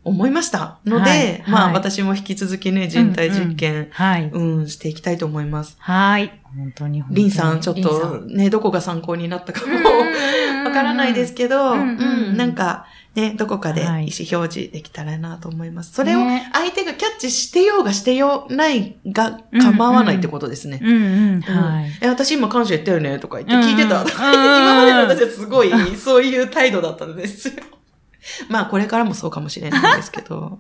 [0.05, 4.31] 思いましたので、はいまあはい私も引き続きね、人体実験、はい。
[4.33, 5.77] うん、していきたいと思います。
[5.79, 6.41] はい。
[6.57, 7.03] 本当に。
[7.11, 13.93] リンさん、ちょっとんね、どこが参考になったかもうんわからないですけど、うんなんか、ね、どこかで意はい。
[13.93, 15.93] 思表示できたらなと思います。
[15.93, 16.51] それをね。
[16.53, 20.81] 相手がキャッチしてようがしてようないが構わないってことですね。
[22.01, 24.03] え、私今感謝言ったよねとか言って聞いてた。
[24.03, 24.07] うん。
[24.09, 27.55] とか言って、 今までの私はすごいそういう態度だったんですよ。
[28.49, 30.59] まあこれからもそうかもしれないんですけど。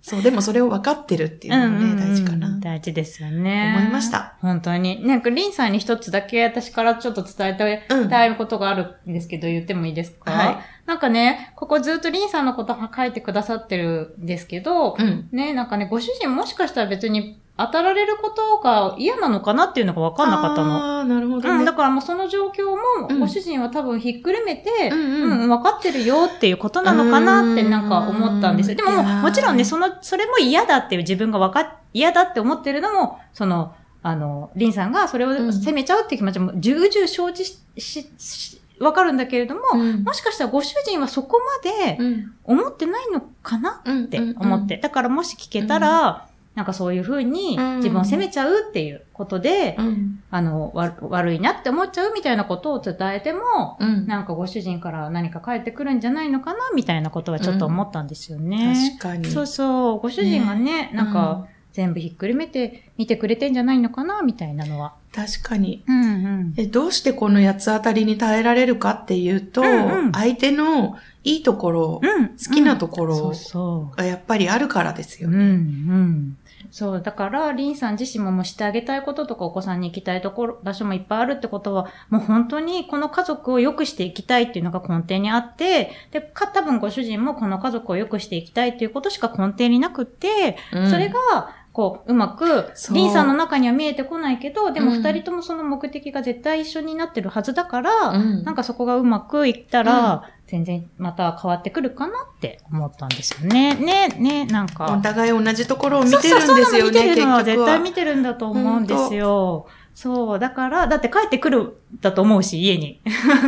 [0.00, 2.58] そう、でもそれを分かってるっていうのもね、大事かな。
[2.60, 3.74] 大事ですよね。
[3.78, 4.36] 思いました。
[4.40, 5.06] 本当に。
[5.06, 10.30] なんか、リンさんに一つだけ私からちょっと伝えうんたいことがあるんですけど、言ってもいいですか？
[10.30, 15.28] はいなんかね、ここずっとリンさんのこと書いてくださってるんですけど、うん。
[15.32, 20.76] ね、なんかね、ご主人もしかしたら別に、当たられることが嫌なのかなっていうのが分かんなかったの。
[20.76, 21.64] ああ、なるほどうん、ね。
[21.64, 23.18] だからもうその状況も、うん。
[23.18, 28.76] ご主人は多分ひっくるめて、うんうん、うん分かってるよっていうことなのかなってなんか思ったんですよ。
[28.76, 40.04] でももちろんね、その、それも嫌だっていう自分が分かっ、嫌だって思ってるのも、その、あの、リンさんがそれを責めちゃうっていう気持ちも重々承知し、し、し分かるんだけれども、うん。
[40.04, 42.32] もしかしたらご主人はそこまでうん。
[42.44, 44.76] 思ってないのかなうんって思って。
[44.76, 46.28] だからもし聞けたら、
[46.58, 58.74] なんかそういうふうにうん自分を責めちゃうっていうことで、うんあの、わ悪いなって思っちゃうみたいなことを伝えても、うんなんかご主人から何か返ってくるんじゃないのかなみたいなことはちょっと思ったんですよね。
[58.98, 59.30] 確かに。
[59.30, 60.00] そうそう。
[60.00, 64.94] ご主人がね、なんか、全部ひっくるめて見てくれてんじゃないのかなみたいなのは。
[65.14, 65.84] 確かに。
[65.86, 66.54] うんうん。
[66.56, 72.28] えどうしてこの八つ当たりに耐えられるかっていうと、うんうん相手のいいところ、うん。
[72.30, 73.96] 好きなところそう。
[73.96, 75.44] がやっぱりあるからですようん、うね。
[75.52, 76.36] ん。
[76.70, 77.02] そう。
[77.02, 91.18] だから、リンさん自身ももうしてあげたいこととか、お子さんに行きたいところ、場所もいっぱいあるってことは、もう本当にこの家族を良くしていきたいっていうのが根底にあって、で、か、多分ご主人もこの家族を良くしていきたいっていうことしか根底になくって、うんそれが、
[91.78, 103.76] こう、うまく、そうリンさんの中には見えてこないけど、でもうん二人ともその目的が絶対一緒になってるはずだから、うんなんかそこがうまくいったら、全然また変わってくるかなって思ったんですよね。
[103.76, 104.92] ね、ね、なんか。
[104.98, 107.66] お互い同じところを見てるんそうそうですよね、そう見てるのは結局は。
[107.66, 109.68] 絶対見てるんだと思うんですよ。
[109.94, 110.38] そう。
[110.40, 113.00] だから、だって帰ってくるだと思うし、家に。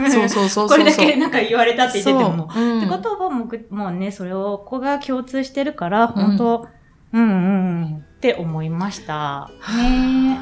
[0.08, 0.68] そうそうそうそう。
[0.70, 2.48] これだけなんか言われたって言ってても。
[2.52, 6.68] そううんってことはもう、もうね、それを、ここが共通してるから、本当、
[7.12, 7.32] うん、うん、う
[7.84, 9.50] ん、って思いました。
[9.78, 10.38] ね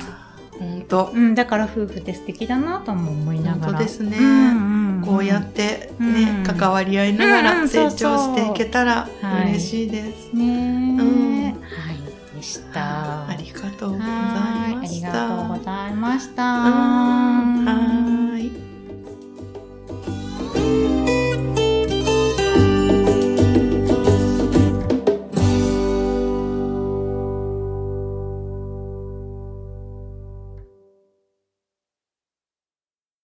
[0.59, 3.65] 本当うん、だから夫婦って素敵だなとも思いながら。
[3.67, 10.35] 本当ですねうんうん、こうやってうんね、関わり合いながうんら成長していけたらはい嬉しいです。
[10.35, 11.53] ねうんは
[12.33, 13.29] い、でした。
[13.29, 15.13] ありがとうございました。
[15.13, 16.43] がとうございました。
[16.43, 18.08] うん